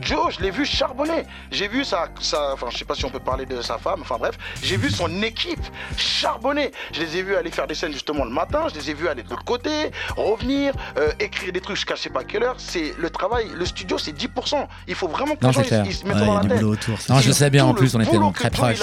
[0.00, 1.24] Joe, je l'ai vu charbonner.
[1.50, 4.00] J'ai vu sa, sa- enfin, je sais pas si on peut parler de sa femme,
[4.02, 5.60] enfin bref, j'ai vu son équipe
[5.96, 6.70] charbonner.
[6.92, 9.08] Je les ai vus aller faire des scènes justement le matin, je les ai vus
[9.08, 9.70] aller de l'autre côté,
[10.16, 12.56] revenir, euh, écrire des trucs jusqu'à je sais pas quelle heure.
[12.58, 14.66] C'est le travail, le studio, c'est 10%.
[14.86, 16.62] Il faut vraiment que Non, les gens ils, ils se mettent Ouais, dans la tête.
[16.62, 18.78] autour Non, je sais bien, en plus, on était donc très proches.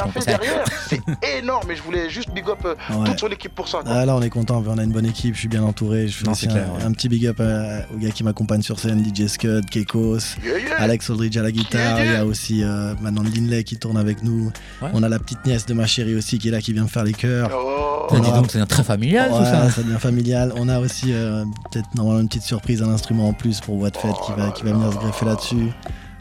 [0.90, 1.02] c'est
[1.40, 1.72] énorme.
[1.72, 3.06] Et je voulais juste big up euh, Ouais.
[3.10, 3.80] toute son équipe pour ça.
[3.84, 3.92] quoi.
[3.94, 6.08] Ah, là on est content, on a une bonne équipe, je suis bien entouré.
[6.08, 6.84] Je fais Non, aussi c'est clair, un, ouais.
[6.84, 10.60] un petit big up à- aux gars qui m'accompagnent sur scène, DJ Scud, Kekos, Yeah,
[10.60, 10.76] yeah.
[10.82, 14.24] Alex Aldridge à la guitare, il y a aussi euh, maintenant Linley qui tourne avec
[14.24, 14.52] nous.
[14.82, 14.90] Ouais.
[14.94, 16.88] On a la petite nièce de ma chérie aussi qui est là, qui vient me
[16.88, 17.50] faire les chœurs.
[17.54, 18.08] Oh.
[18.12, 19.70] Bah, dis On a- donc, c'est très familial tout Ouais, ça.
[19.72, 20.54] ça devient familial.
[20.58, 23.90] On a aussi euh, peut-être normalement une petite surprise, un instrument en plus pour voix
[23.90, 25.72] de fête qui va, qui va venir se greffer là-dessus.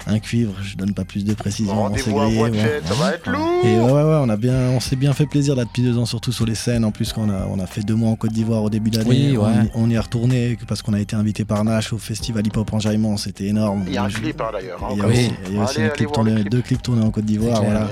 [0.06, 0.52] Un cuivre.
[0.62, 1.72] Je donne pas plus de précision.
[1.72, 2.60] on s'est Rendez-vous à grillé, Voix de ouais.
[2.62, 3.64] Fête, ça va être lourd.
[3.64, 5.96] Et ouais, ouais, ouais, on a bien, on s'est bien fait plaisir là depuis deux
[5.98, 6.84] ans, surtout sur les scènes.
[6.84, 9.08] En plus, qu'on a, on a fait deux mois en Côte d'Ivoire au début d'année.
[9.08, 9.64] Oui, on, ouais.
[9.64, 12.52] y- on y est retourné parce qu'on a été invité par Nash au festival hip
[12.56, 13.16] hop en Jaillement.
[13.16, 13.84] C'était énorme.
[13.86, 14.82] Il y a un clip hein, d'ailleurs.
[14.82, 15.32] hein, Il y a aussi, ça.
[15.48, 16.50] il y a aussi Allez, un allez clip voir tourné- le clip.
[16.50, 17.62] deux clips tournés en Côte d'Ivoire.
[17.62, 17.88] Voilà.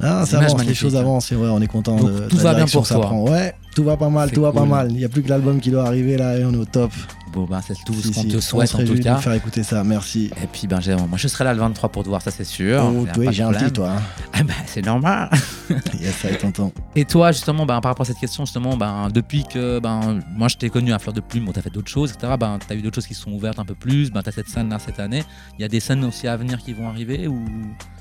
[0.00, 2.42] Ah, ça avance, les choses avancent, et ouais, on est content Donc, de, tout de
[2.42, 3.06] va bien pour ça toi.
[3.06, 3.22] prend.
[3.28, 4.92] Ouais, tout va pas mal, tout va pas mal.
[4.92, 6.92] Il n'y a plus que l'album qui doit arriver là et on est au top.
[7.38, 9.16] Bon, ben, c'est tout Si, ce qu'on si, te souhaite en tout réjouit de cas.
[9.18, 10.28] faire écouter ça, merci.
[10.42, 12.42] Et puis, ben, j'ai- moi, je serai là le 23 pour te voir, ça c'est
[12.42, 12.82] sûr.
[12.84, 13.92] Oh, toi, de gentil, toi.
[13.92, 14.02] hein.
[14.32, 15.30] Ah ben, c'est normal.
[16.00, 16.44] yes, ça est.
[16.96, 20.48] Et toi, justement, ben, par rapport à cette question, justement, ben, depuis que ben, moi
[20.48, 22.34] je t'ai connu à Fleur de Plume, bon, tu as fait d'autres choses, etc.
[22.38, 24.10] Ben, tu as eu d'autres choses qui se sont ouvertes un peu plus.
[24.10, 25.22] Ben, tu as cette scène là cette année.
[25.58, 27.44] Il y a des scènes aussi à venir qui vont arriver ou...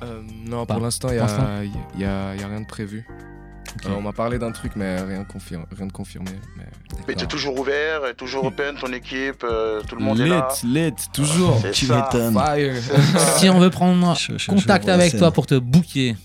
[0.03, 0.73] Euh, non, Pas.
[0.75, 1.43] pour l'instant, il n'y l'instant?
[1.43, 1.63] a,
[1.99, 3.05] y a- y a rien de prévu.
[3.85, 5.25] Euh, on m'a parlé d'un truc, mais rien,
[5.75, 6.31] rien de confirmé.
[6.57, 6.63] Mais...
[7.07, 10.47] Mais t'es toujours ouvert, et toujours open, ton équipe, euh, tout le monde est là.
[10.63, 11.61] lit, toujours.
[11.73, 12.37] Tu m'étonnes.
[13.37, 16.15] Si on veut prendre Je- je- contact je avec toi pour te booker.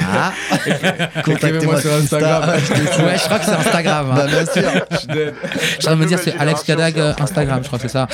[0.00, 0.32] Ah
[1.24, 2.50] Contactez-moi sur Instagram.
[2.60, 4.10] Ouais, je crois que c'est Instagram.
[4.12, 4.14] hein.
[4.14, 4.70] Bah, bien sûr.
[4.92, 5.34] Je suis dead.
[5.42, 7.88] Je suis en train de me dire, c'est Alex Kadag euh, Instagram, je crois que
[7.88, 8.06] c'est ça.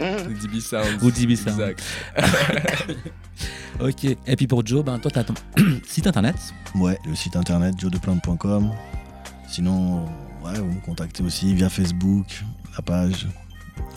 [0.00, 1.02] Ou DB Sounds.
[1.02, 1.50] Ou DB Sounds.
[1.60, 1.82] Exact.
[3.80, 4.04] Ok.
[4.04, 5.34] Et puis pour Joe, ben, toi, tu as ton
[5.86, 6.36] site internet.
[6.74, 8.70] Ouais, le site internet joedeplante.com.
[9.48, 10.04] Sinon,
[10.44, 12.26] ouais, vous me contactez aussi via Facebook,
[12.76, 13.26] la page,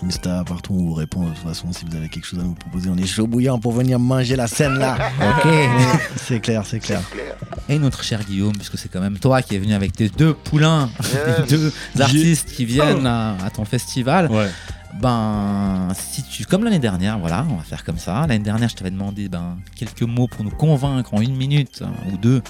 [0.05, 1.23] Insta, partout on vous répond.
[1.23, 3.59] De toute façon, si vous avez quelque chose à nous proposer, on est chaud bouillant
[3.59, 4.95] pour venir manger la scène là.
[5.21, 5.51] ok,
[6.15, 7.01] c'est clair, c'est clair.
[7.09, 7.35] Clair.
[7.67, 10.33] Et notre cher Guillaume, puisque c'est quand même toi qui es venu avec tes deux
[10.33, 11.47] poulains, Yes.
[11.47, 14.29] tes deux artistes qui viennent à, à ton festival.
[14.31, 14.49] Ouais.
[14.95, 18.25] Ben, si tu, comme l'année dernière, voilà, on va faire comme ça.
[18.27, 22.11] L'année dernière, je t'avais demandé ben, quelques mots pour nous convaincre en une minute euh,
[22.11, 22.41] ou deux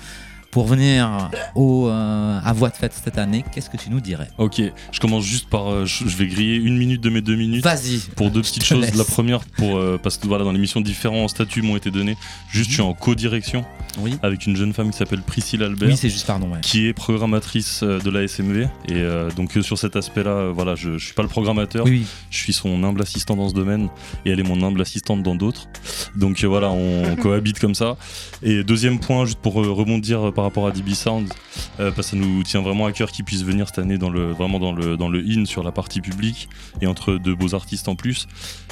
[0.52, 3.46] pour venir au, euh, à Voix de Fête cette année.
[3.54, 5.68] Qu'est-ce que tu nous dirais Ok, je commence juste par.
[5.72, 7.64] euh, je vais griller une minute de mes deux minutes.
[7.64, 8.00] Vas-y.
[8.16, 8.82] Pour deux petites te choses.
[8.82, 8.96] laisse.
[8.96, 12.18] La première, pour, euh, parce que voilà, dans l'émission, différents statuts m'ont été donnés.
[12.52, 13.64] Juste, je suis en co-direction
[14.00, 14.18] Oui.
[14.24, 15.90] avec une jeune femme qui s'appelle Priscille Albert.
[15.90, 16.48] Oui, c'est juste, pardon.
[16.52, 16.60] Ouais.
[16.62, 19.04] qui est programmatrice de la SMV et
[19.36, 22.84] donc sur cet aspect-là, voilà, je, je suis pas le programmateur, Oui, je suis son
[22.84, 23.90] humble assistant dans ce domaine
[24.26, 25.68] et elle est mon humble assistante dans d'autres.
[26.16, 27.98] Donc voilà, on cohabite comme ça.
[28.42, 31.34] Et deuxième point, juste pour rebondir par rapport à DB Sound,
[31.82, 34.10] euh, parce que ça nous tient vraiment à cœur qu'il puisse venir cette année dans
[34.10, 36.48] le vraiment dans le dans le in sur la partie publique
[36.80, 38.26] et entre deux beaux artistes en plus.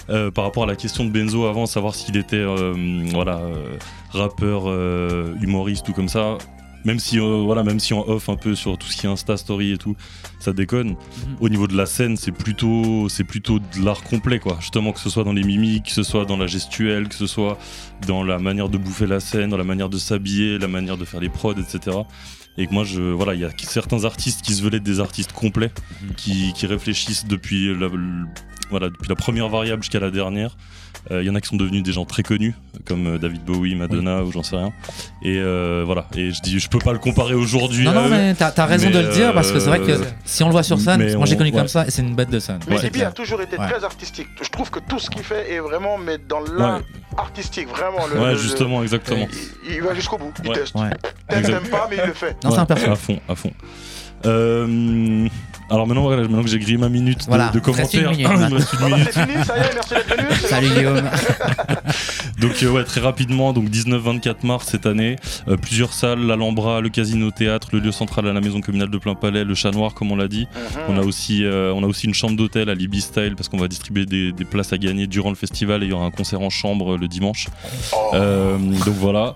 [0.09, 2.73] Euh, par rapport à la question de Benzo avant, savoir s'il était euh,
[3.11, 3.41] voilà
[4.11, 4.67] rappeur,
[5.41, 6.37] humoriste ou comme ça.
[6.87, 9.09] Même si, euh, voilà, même si on off un peu sur tout ce qui est
[9.09, 9.97] Insta Story et tout,
[10.39, 10.95] ça déconne.
[11.41, 14.57] Au niveau de la scène, c'est plutôt, c'est plutôt de l'art complet, quoi.
[14.61, 17.27] Justement, que ce soit dans les mimiques, que ce soit dans la gestuelle, que ce
[17.27, 17.59] soit
[18.07, 21.03] dans la manière de bouffer la scène, dans la manière de s'habiller, la manière de
[21.03, 21.97] faire les prods, etc.
[22.57, 25.01] Et que moi, je, voilà, il y a certains artistes qui se veulent être des
[25.01, 25.71] artistes complets,
[26.15, 28.25] qui, qui réfléchissent depuis la, le-
[28.69, 30.55] voilà, depuis la première variable jusqu'à la dernière.
[31.11, 32.53] Euh, Il y en a qui sont devenus des gens très connus,
[32.85, 34.73] comme euh, David Bowie, Madonna ou j'en sais rien.
[35.21, 36.05] Et euh, voilà.
[36.15, 37.85] Et je dis, je peux pas le comparer aujourd'hui.
[37.85, 39.91] Non, non, mais t'as t'as raison mais, de le dire parce que c'est vrai que
[39.91, 41.57] euh, si on le voit sur scène, moi j'ai on- connu ouais.
[41.57, 42.59] comme ça et c'est une bête de scène.
[42.67, 43.67] Mais DB a toujours été Ouais.
[43.69, 44.27] très artistique.
[44.41, 46.83] Je trouve que tout ce qu'il fait est vraiment mais dans l'art Ouais.
[47.17, 48.05] artistique, vraiment.
[48.13, 49.27] Le, Ouais, justement, exactement.
[49.69, 50.55] Il, il va jusqu'au bout, il Ouais.
[50.55, 50.75] teste.
[50.75, 50.89] Ouais.
[51.29, 52.35] T'aimes, pas, mais il le fait.
[52.43, 52.91] Non, c'est un perso.
[52.91, 53.51] À fond, à fond.
[54.25, 55.27] Euh,
[55.69, 58.27] alors maintenant, voilà, maintenant que j'ai grillé ma minute de- Voilà, de, une commentaires, minute,
[58.31, 59.11] il me reste une Ah bah, minute.
[59.13, 60.35] fini, ça y est, merci d'être venu.
[60.47, 60.69] Salut.
[60.69, 61.09] Guillaume.
[62.39, 65.15] Donc euh, ouais, très rapidement, donc 19-24 mars cette année,
[65.47, 68.97] euh, plusieurs salles, l'Alhambra, le Casino Théâtre, le lieu central à la maison communale de
[68.99, 70.47] Plein Palais, le Chat Noir comme on l'a dit.
[70.53, 70.81] Mhm.
[70.89, 73.57] On a aussi, euh, on a aussi une chambre d'hôtel à Libby Style parce qu'on
[73.57, 76.11] va distribuer des, des places à gagner durant le festival et il y aura un
[76.11, 77.47] concert en chambre le dimanche.
[77.93, 78.11] Oh.
[78.13, 79.33] Euh, donc voilà.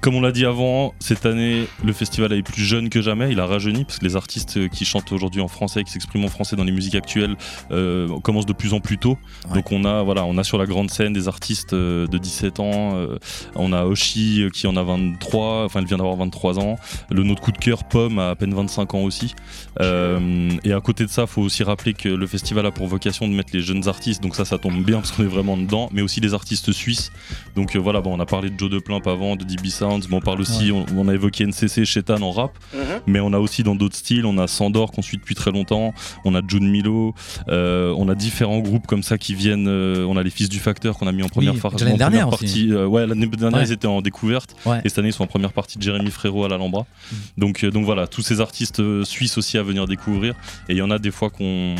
[0.00, 3.32] Comme on l'a dit avant, cette année, le festival est plus jeune que jamais.
[3.32, 6.28] Il a rajeuni parce que les artistes qui chantent aujourd'hui en français, qui s'expriment en
[6.28, 7.36] français dans les musiques actuelles,
[7.72, 9.18] euh, commencent de plus en plus tôt.
[9.48, 9.54] Ouais.
[9.54, 12.60] Donc on a, voilà, on a sur la grande scène des artistes euh, de 17
[12.60, 12.96] ans.
[12.96, 13.18] euh,
[13.56, 16.76] on a Oshi qui en a 23, enfin elle vient d'avoir 23 ans.
[17.10, 19.34] Le notre coup de cœur, Pomme, a à peine 25 ans aussi.
[19.80, 23.32] Et à côté de ça, faut aussi rappeler que le festival a pour vocation de
[23.32, 24.22] mettre les jeunes artistes.
[24.22, 25.88] Donc ça, ça tombe bien parce qu'on est vraiment dedans.
[25.92, 27.10] Mais aussi les artistes suisses.
[27.56, 30.16] Donc voilà, bon, on a parlé de Joe de Plimp avant, de DB Sounds, mais
[30.16, 32.80] on parle aussi, on, on a évoqué NCC, Chetan en rap, Mhm.
[33.06, 35.94] mais on a aussi dans d'autres styles, on a Sandor qu'on suit depuis très longtemps,
[36.24, 37.14] on a June Milo,
[37.48, 40.58] euh, on a différents groupes comme ça qui viennent, euh, on a les Fils du
[40.58, 42.68] Facteur qu'on a mis en première, Oui, en dernière partie.
[42.72, 43.66] euh, ouais, l'année dernière Ouais.
[43.66, 44.80] ils étaient en découverte, Ouais.
[44.84, 46.82] et cette année ils sont en première partie de Jérémy Frérot à l'Alhambra.
[46.82, 47.14] Mm.
[47.38, 50.34] Donc, euh, donc voilà, tous ces artistes euh, suisses aussi à venir découvrir,
[50.68, 51.74] et il y en a des fois qu'on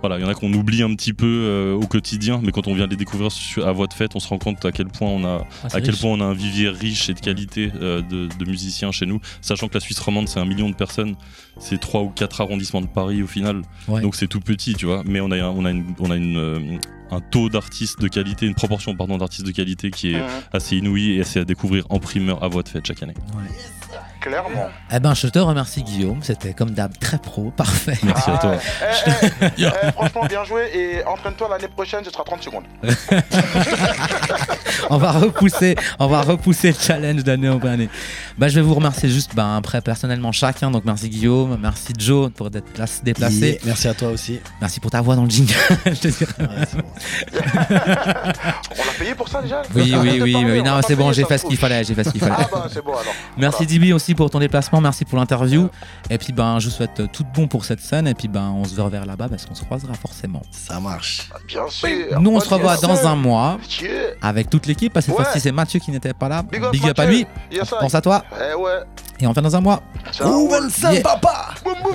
[0.00, 2.66] voilà, il y en a qu'on oublie un petit peu euh, au quotidien, mais quand
[2.68, 4.86] on vient les découvrir sur- à voix de fête, on se rend compte à quel
[4.86, 6.00] point on a, Ah, à quel riche.
[6.00, 9.68] point on a un vivier riche et qualité euh, de, de musiciens chez nous, sachant
[9.68, 11.16] que la Suisse romande c'est un million de personnes,
[11.58, 14.00] c'est trois ou quatre arrondissements de Paris au final, Ouais.
[14.00, 15.02] donc c'est tout petit, tu vois.
[15.04, 16.78] Mais on a un- on a une, on a une euh,
[17.10, 20.26] un taux d'artistes de qualité, une proportion pardon d'artistes de qualité qui est Mhm.
[20.52, 23.14] assez inouïe et c'est à découvrir en primeur à voix de fête chaque année.
[24.20, 24.68] Clairement.
[24.90, 26.20] Eh ben, je te remercie, Guillaume.
[26.22, 27.98] C'était comme d'hab très pro, parfait.
[28.02, 28.56] Merci à toi.
[28.56, 32.64] Eh, eh, eh, franchement, bien joué et entraîne-toi l'année prochaine, ce sera 30 secondes.
[34.90, 37.90] on va repousser, on va repousser le challenge d'année en année.
[38.38, 40.70] Bah, je vais vous remercier juste, ben, après personnellement chacun.
[40.70, 43.52] Donc, merci Guillaume, merci Joe pour d'être là- se déplacer.
[43.52, 44.40] Yeah, merci à toi aussi.
[44.60, 45.52] Merci pour ta voix dans le jingle.
[45.86, 46.32] je te dirais.
[47.34, 49.62] On l'a payé pour ça déjà?
[49.74, 52.10] Oui, oui, oui, Parler, Non, c'est bon, j'ai fait ce qu'il fallait, j'ai fait ce
[52.10, 52.34] qu'il fallait.
[52.38, 53.14] Ah bah c'est bon alors.
[53.36, 55.68] Merci Dibi aussi pour ton déplacement, merci pour l'interview.
[56.10, 58.52] Et puis ben je vous souhaite tout de bon pour cette scène et puis ben
[58.56, 60.42] on se reverra là-bas parce qu'on se croisera forcément.
[60.50, 61.28] Ça marche.
[61.46, 62.20] Bien sûr.
[62.20, 63.58] Nous on se Pas de revoit dans un mois
[64.22, 65.24] avec toute l'équipe parce que cette Ouais.
[65.24, 66.42] fois-ci c'est Mathieu qui n'était pas là.
[66.42, 67.26] Big up, Big up à lui.
[67.52, 67.68] Yes.
[67.70, 68.70] Pense à toi Eh ouais.
[69.20, 69.82] Et on revient dans un mois.
[70.12, 70.48] Ciao.
[70.92, 71.02] Yeah.
[71.02, 71.94] papa Boum, boum.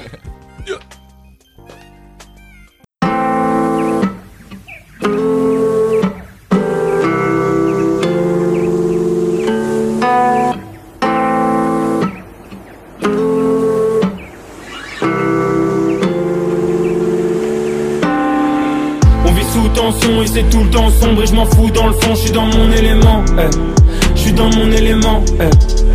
[19.26, 21.88] On vit sous tension et c'est tout le temps sombre et je m'en fous dans
[21.88, 23.24] le fond, je suis dans mon élément.
[23.38, 23.50] eh.
[24.16, 25.24] Je suis dans mon élément.
[25.40, 25.89] eh.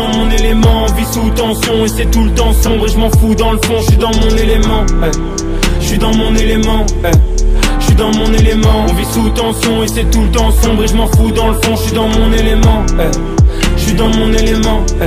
[0.00, 3.10] Dans mon élément, vit sous tension et c'est tout le temps sombre et je m'en
[3.10, 4.86] fous dans le fond, je suis dans mon élément.
[5.04, 5.10] eh.
[5.78, 6.86] Je suis dans mon élément.
[7.04, 7.08] eh.
[7.78, 10.84] Je suis dans mon élément, on vit sous tension et c'est tout le temps sombre
[10.84, 12.82] et je m'en fous dans le fond, je suis dans mon élément.
[12.98, 13.10] eh.
[13.76, 14.80] Je suis dans mon élément.
[15.02, 15.04] eh.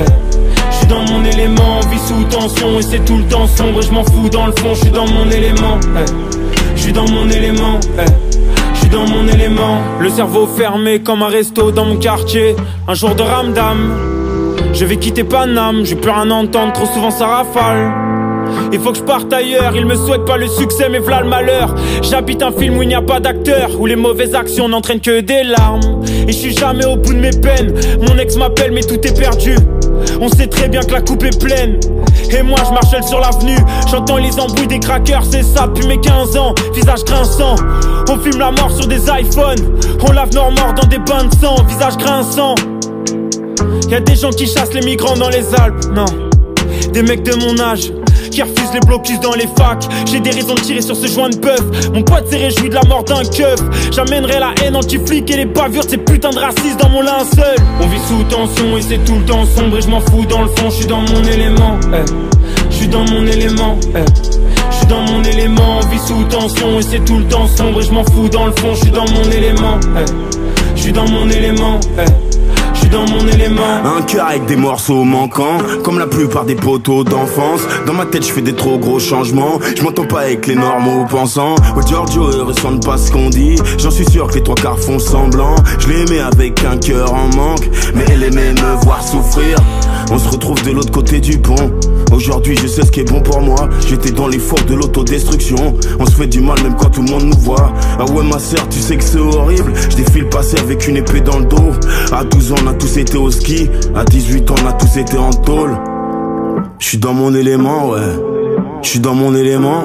[0.70, 3.90] Je suis dans mon élément, on sous tension et c'est tout le sombre et je
[3.90, 5.78] m'en fous dans le fond, je suis dans mon élément.
[5.96, 6.04] eh.
[6.76, 8.86] Je suis dans mon élément, eh.
[8.92, 9.78] dans mon élément.
[9.98, 12.54] Le cerveau fermé comme un resto dans mon quartier.
[12.86, 13.92] Un jour de ramdam,
[14.74, 15.84] je vais quitter Paname.
[15.84, 17.92] J'ai plus rien entendre, trop souvent ça rafale.
[18.72, 21.28] Il faut que je parte ailleurs, il me souhaite pas le succès mais v'là le
[21.28, 21.74] malheur.
[22.02, 25.20] J'habite un film où il n'y a pas d'acteur Où les mauvaises actions n'entraînent que
[25.20, 26.02] des larmes.
[26.28, 27.72] Et je suis jamais au bout de mes peines.
[28.02, 29.56] Mon ex m'appelle mais tout est perdu.
[30.20, 31.78] On sait très bien que la coupe est pleine.
[32.30, 33.58] Et moi je marche sur l'avenue.
[33.90, 36.54] J'entends les embrouilles des crackers C'est ça depuis mes 15 ans.
[36.74, 37.56] Visage grinçant.
[38.10, 39.78] On filme la mort sur des iPhones.
[40.06, 41.56] On lave nos morts dans des bains de sang.
[41.66, 42.54] Visage grinçant
[43.88, 46.06] Y'a des gens qui chassent les migrants dans les Alpes Non
[46.92, 47.92] des mecs de mon âge
[48.30, 49.84] qui refusent les blocus dans les facs.
[50.10, 51.60] J'ai des raisons de tirer sur ce joint de bœuf.
[51.92, 53.58] Mon pote s'est réjoui de la mort d'un keuf.
[53.92, 57.56] J'amènerai la haine anti-flic et les bavures de ces putains de racistes dans mon linceul.
[57.80, 60.42] On vit sous tension et c'est tout le temps sombre et je m'en fous dans
[60.42, 60.70] le fond.
[60.70, 61.78] Je suis dans mon élément.
[61.92, 62.04] eh.
[62.70, 63.76] Je suis dans mon élément.
[63.96, 64.86] eh.
[64.88, 65.80] Dans mon élément.
[65.82, 68.46] On vit sous tension et c'est tout le temps sombre et je m'en fous dans
[68.46, 68.74] le fond.
[68.74, 69.78] Je suis dans mon élément.
[69.96, 70.04] eh.
[70.76, 71.80] Je suis dans mon élément.
[71.98, 72.23] eh.
[72.96, 77.62] Un cœur avec des morceaux manquants, comme la plupart des poteaux d'enfance.
[77.86, 79.58] Dans ma tête, je fais des trop gros changements.
[79.76, 81.56] Je m'entends pas avec les normaux pensants.
[81.76, 83.56] Oh Giorgio, eux ressentent pas ce qu'on dit.
[83.78, 85.56] J'en suis sûr que les trois quarts font semblant.
[85.80, 89.56] Je l'ai aimé avec un cœur en manque, mais elle aimait me voir souffrir.
[90.10, 91.54] On se retrouve de l'autre côté du pont.
[92.12, 93.68] Aujourd'hui, je sais ce qui est bon pour moi.
[93.88, 95.74] J'étais dans les fours de l'autodestruction.
[95.98, 97.72] On se fait du mal même quand tout le monde nous voit.
[97.98, 99.72] Ah ouais, ma sœur, tu sais que c'est horrible.
[99.90, 101.70] Je défile passer avec une épée dans le dos.
[102.12, 103.68] À 12 ans, on a tous été au ski.
[103.94, 105.76] À 18 ans, on a tous été en tôle.
[106.78, 108.00] Je suis dans mon élément, ouais.
[108.82, 109.84] Je suis dans mon élément.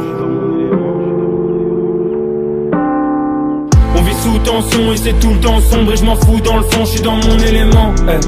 [3.96, 6.58] On vit sous tension et c'est tout le temps sombre et je m'en fous dans
[6.58, 7.94] le fond, je suis dans mon élément.
[8.08, 8.20] eh.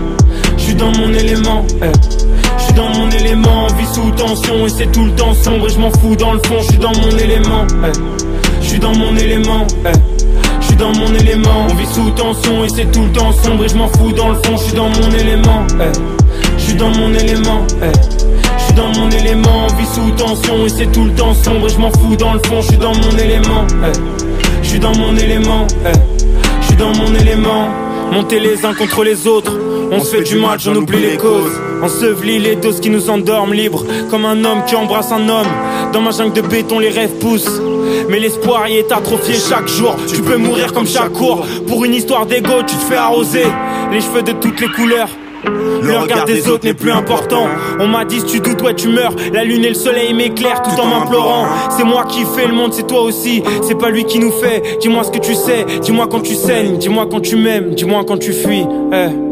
[0.71, 1.65] Suis dans mon élément.
[1.81, 1.85] eh.
[2.57, 5.69] Je suis dans mon élément, vit sous tension et c'est tout le temps sombre et
[5.69, 7.67] je m'en fous dans le fond, je suis dans mon élément.
[7.83, 7.91] eh.
[8.61, 9.67] Je suis dans mon élément.
[9.85, 9.89] eh.
[10.61, 13.67] Je suis dans mon élément, on sous tension et c'est tout le temps sombre et
[13.67, 15.67] je m'en fous dans le fond, je suis dans mon élément.
[15.81, 15.91] eh.
[16.57, 17.65] Je suis dans mon élément.
[17.83, 17.91] eh.
[18.57, 21.65] Je suis dans mon élément, on vit sous tension et c'est tout le temps sombre
[21.67, 23.67] et je m'en fous dans le fond, je suis dans mon élément.
[23.83, 23.91] eh.
[24.63, 25.89] Je suis dans mon élément, eh.
[26.61, 27.67] je suis dans mon élément.
[28.13, 29.53] Monter les uns contre les autres,
[29.91, 31.59] on, se fait du mal, j'en oublie les causes.
[31.81, 35.47] Ensevelis les doses qui nous endorment libres, comme un homme qui embrasse un homme.
[35.93, 37.61] Dans ma jungle de béton, les rêves poussent.
[38.09, 39.95] Mais l'espoir y est atrophié chaque jour.
[40.07, 41.45] Tu peux mourir comme chaque cours.
[41.67, 43.45] Pour une histoire d'ego, tu te fais arroser.
[43.91, 45.09] Les cheveux de toutes les couleurs.
[45.43, 47.47] Le regard des autres n'est plus important.
[47.79, 49.15] On m'a dit si tu doutes, ouais tu meurs.
[49.33, 51.47] La lune et le soleil m'éclairent tout en m'implorant.
[51.75, 53.43] C'est moi qui fais le monde, c'est toi aussi.
[53.63, 54.61] C'est pas lui qui nous fait.
[54.79, 55.65] Dis-moi ce que tu sais.
[55.81, 56.77] Dis-moi quand tu saignes.
[56.77, 57.73] Dis-moi quand tu m'aimes.
[57.73, 58.65] Dis-moi quand tu fuis.
[58.93, 59.30] Eh.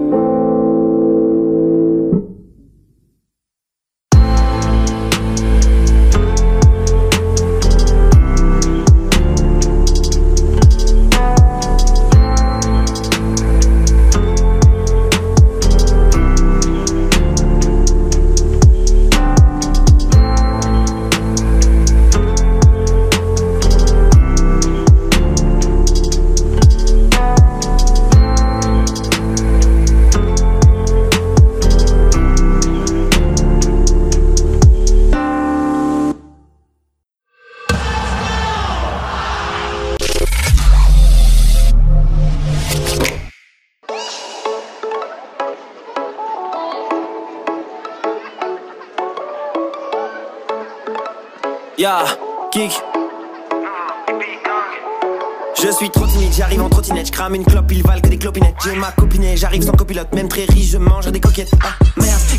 [59.40, 61.52] J'arrive sans copilote, même très riche, je mange des coquettes.
[61.64, 61.89] Ah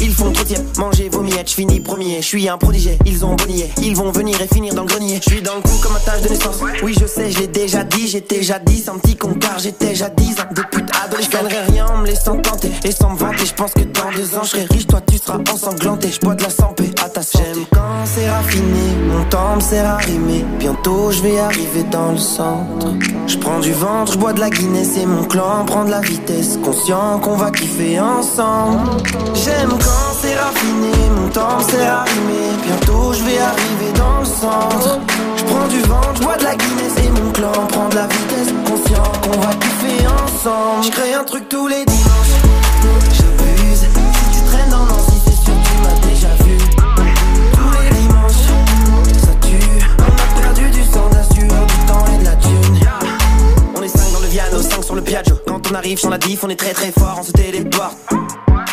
[0.00, 3.24] ils font trop tiède, manger vos miettes, je finis premier, je suis un prodigé, ils
[3.24, 5.20] ont bonnier, ils vont venir et finir dans le grenier.
[5.22, 6.56] Je suis dans le coup comme ma tâche de naissance.
[6.82, 10.36] Oui, je sais, je l'ai déjà dit, j'étais jadis un petit con car j'étais jadis
[10.38, 11.30] un de pute adolescent.
[11.30, 13.44] Je gagnerai rien en me laissant tenter et sans me vanter.
[13.44, 16.10] Je pense que dans deux ans, je serai riche, toi tu seras ensanglanté.
[16.10, 17.44] Je bois de la santé à ta santé.
[17.44, 20.44] J'aime quand c'est raffiné, mon temps sert à rimer.
[20.58, 22.88] Bientôt je vais arriver dans le centre.
[23.26, 26.00] Je prends du ventre, je bois de la Guinness et mon clan prend de la
[26.00, 26.58] vitesse.
[26.64, 28.90] Conscient qu'on va kiffer ensemble.
[29.34, 29.89] J'aime quand
[30.20, 32.50] c'est raffiné, mon temps à rimer.
[32.64, 34.98] Bientôt je vais arriver dans le centre.
[35.36, 38.52] Je prends du ventre, je de la Guinness et mon clan prend de la vitesse.
[38.66, 40.84] Conscient qu'on va kiffer ensemble.
[40.84, 42.36] Je crée un truc tous les dimanches.
[43.12, 43.80] J'abuse.
[43.80, 46.58] Si tu traînes dans Nancy, c'est sûr tu m'as déjà vu.
[47.52, 48.46] Tous les dimanches,
[49.22, 49.84] ça tue.
[49.98, 52.80] On a perdu du sang, de la sueur, du temps et de la thune.
[53.76, 55.36] On est 5 dans le Viano, 5 sur le Piaggio.
[55.46, 57.96] Quand on arrive sur la diff, on est très très fort, on se téléporte.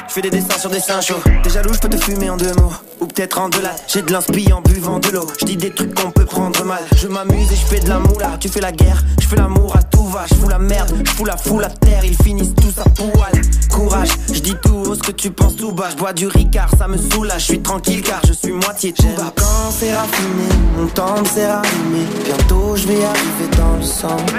[0.07, 1.21] Je fais des dessins sur des seins chauds.
[1.43, 2.71] T'es jaloux, je peux te fumer en deux mots.
[3.01, 3.75] Ou peut-être en deux là.
[3.87, 5.27] J'ai de l'inspi en buvant de l'eau.
[5.39, 6.81] Je dis des trucs qu'on peut prendre mal.
[6.95, 8.37] Je m'amuse et je fais de la moula.
[8.39, 10.25] Tu fais la guerre, je fais l'amour à tout va.
[10.29, 12.05] Je fous la merde, je fous la foule à terre.
[12.05, 13.31] Ils finissent tous à poil.
[13.69, 15.89] Courage, je dis tout haut ce que tu penses tout bas.
[15.91, 17.41] Je bois du ricard, ça me soulage.
[17.41, 19.33] Je suis tranquille car je suis moitié tout bas.
[19.35, 20.47] Quand c'est raffiné,
[20.77, 22.05] mon temps à rimer.
[22.23, 24.33] Bientôt je vais arriver dans le centre.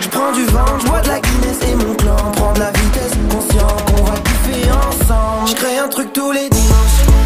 [0.00, 2.72] Je prends du vent, je bois de la Guinness et mon clan prend de la
[2.72, 3.12] vitesse.
[3.30, 5.48] Conscient qu'on va kiffer ensemble.
[5.48, 7.23] Je crée un truc tous les dimanches.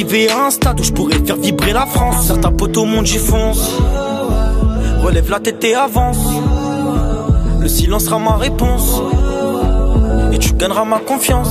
[0.00, 2.28] Arrivé à un stade où je pourrais faire vibrer la France.
[2.28, 3.70] Certains potes au monde j'y fonce.
[5.02, 6.16] Relève la tête et avance.
[7.60, 9.02] Le silence sera ma réponse.
[10.32, 11.50] Et tu gagneras ma confiance.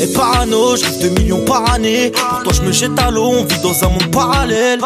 [0.00, 2.12] Et parano, je rêve de millions par année.
[2.12, 4.80] Pour toi, je me jette à l'eau, on vit dans un monde parallèle.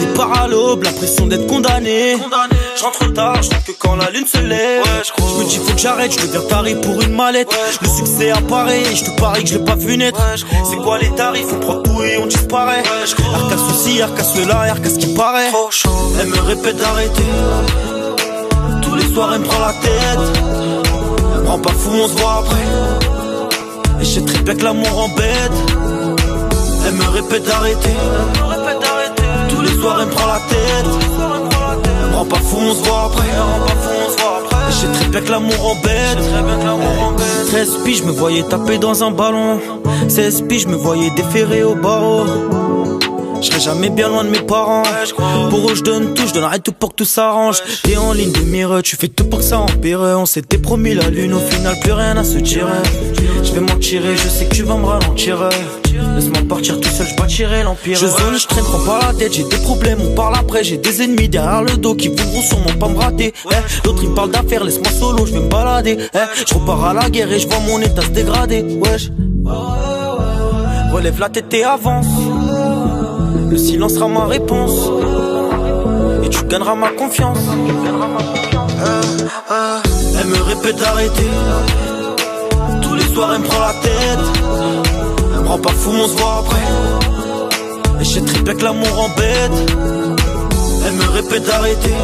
[0.00, 2.16] Des paralobes, la pression d'être condamné.
[2.76, 4.82] Je rentre tard, je que quand la lune se lève.
[5.04, 7.48] je me dis, faut que j'arrête, je deviens taré pour une mallette.
[7.80, 10.15] Le succès apparaît, je te parie que je l'ai pas vu naître.
[10.36, 11.46] C'est quoi les tarifs?
[11.54, 12.82] On prend tout et on disparaît.
[13.34, 15.50] Arca ceci, arca cela, arca ce qui paraît.
[16.20, 17.22] Elle me répète d'arrêter.
[18.82, 20.42] Tous les soirs, elle me prend la tête.
[21.34, 22.66] Elle me rend pas fou, on se voit après.
[24.00, 25.52] Et je sais très bien que l'amour embête.
[26.86, 27.96] Elle me répète d'arrêter.
[29.48, 30.86] Tous les soirs, elle me prend la tête.
[32.04, 33.95] Elle me rend pas fou, on se voit après.
[34.76, 36.18] Sais très bien que l'amour embête.
[37.48, 39.60] 13 piges, je me voyais taper dans un ballon.
[40.08, 42.24] 16 piges, je me voyais déférer au barreau.
[43.40, 44.82] Je serai jamais bien loin de mes parents.
[45.50, 47.58] Pour eux, je donne tout, je donnerai tout pour que tout s'arrange.
[47.82, 50.00] T'es en ligne de mire, tu fais tout pour que ça empire.
[50.00, 52.82] On s'était promis la lune, au final, plus rien à se tirer.
[53.44, 55.48] Je vais m'en tirer, je sais que tu vas me ralentir.
[56.14, 57.96] Laisse-moi partir tout seul, je bâtirai l'empire.
[57.98, 60.64] Je zone, je traîne, prends pas la tête, j'ai des problèmes, on parle après.
[60.64, 63.32] J'ai des ennemis derrière le dos qui voudront sûrement pas me rater.
[63.50, 63.54] Eh,
[63.86, 65.98] L'autre il me parle d'affaires, laisse-moi solo, je vais me balader.
[66.14, 68.62] Eh, je repars à la guerre et je vois mon état se dégrader.
[68.62, 69.10] Wesh.
[70.92, 72.06] Relève la tête et avance.
[73.48, 74.90] Le silence sera ma réponse.
[76.24, 77.38] Et tu gagneras ma confiance.
[77.38, 79.02] Euh,
[79.50, 79.78] euh,
[80.20, 81.30] Elle me répète d'arrêter.
[82.82, 84.26] Tous les soirs, elle me prend la tête.
[85.34, 86.66] Elle me rend pas fou, on se voit après.
[88.00, 89.72] Et très bien que l'amour embête.
[90.86, 91.94] Elle me répète d'arrêter.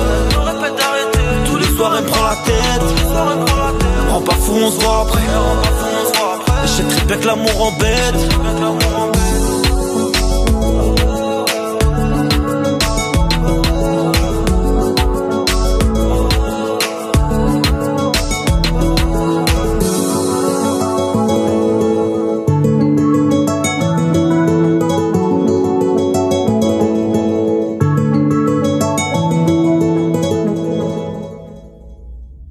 [1.46, 2.82] Tous les soirs, elle me prend la tête.
[3.00, 5.22] Elle me rend pas fou, on se voit après.
[6.80, 9.21] Et très bien que l'amour embête.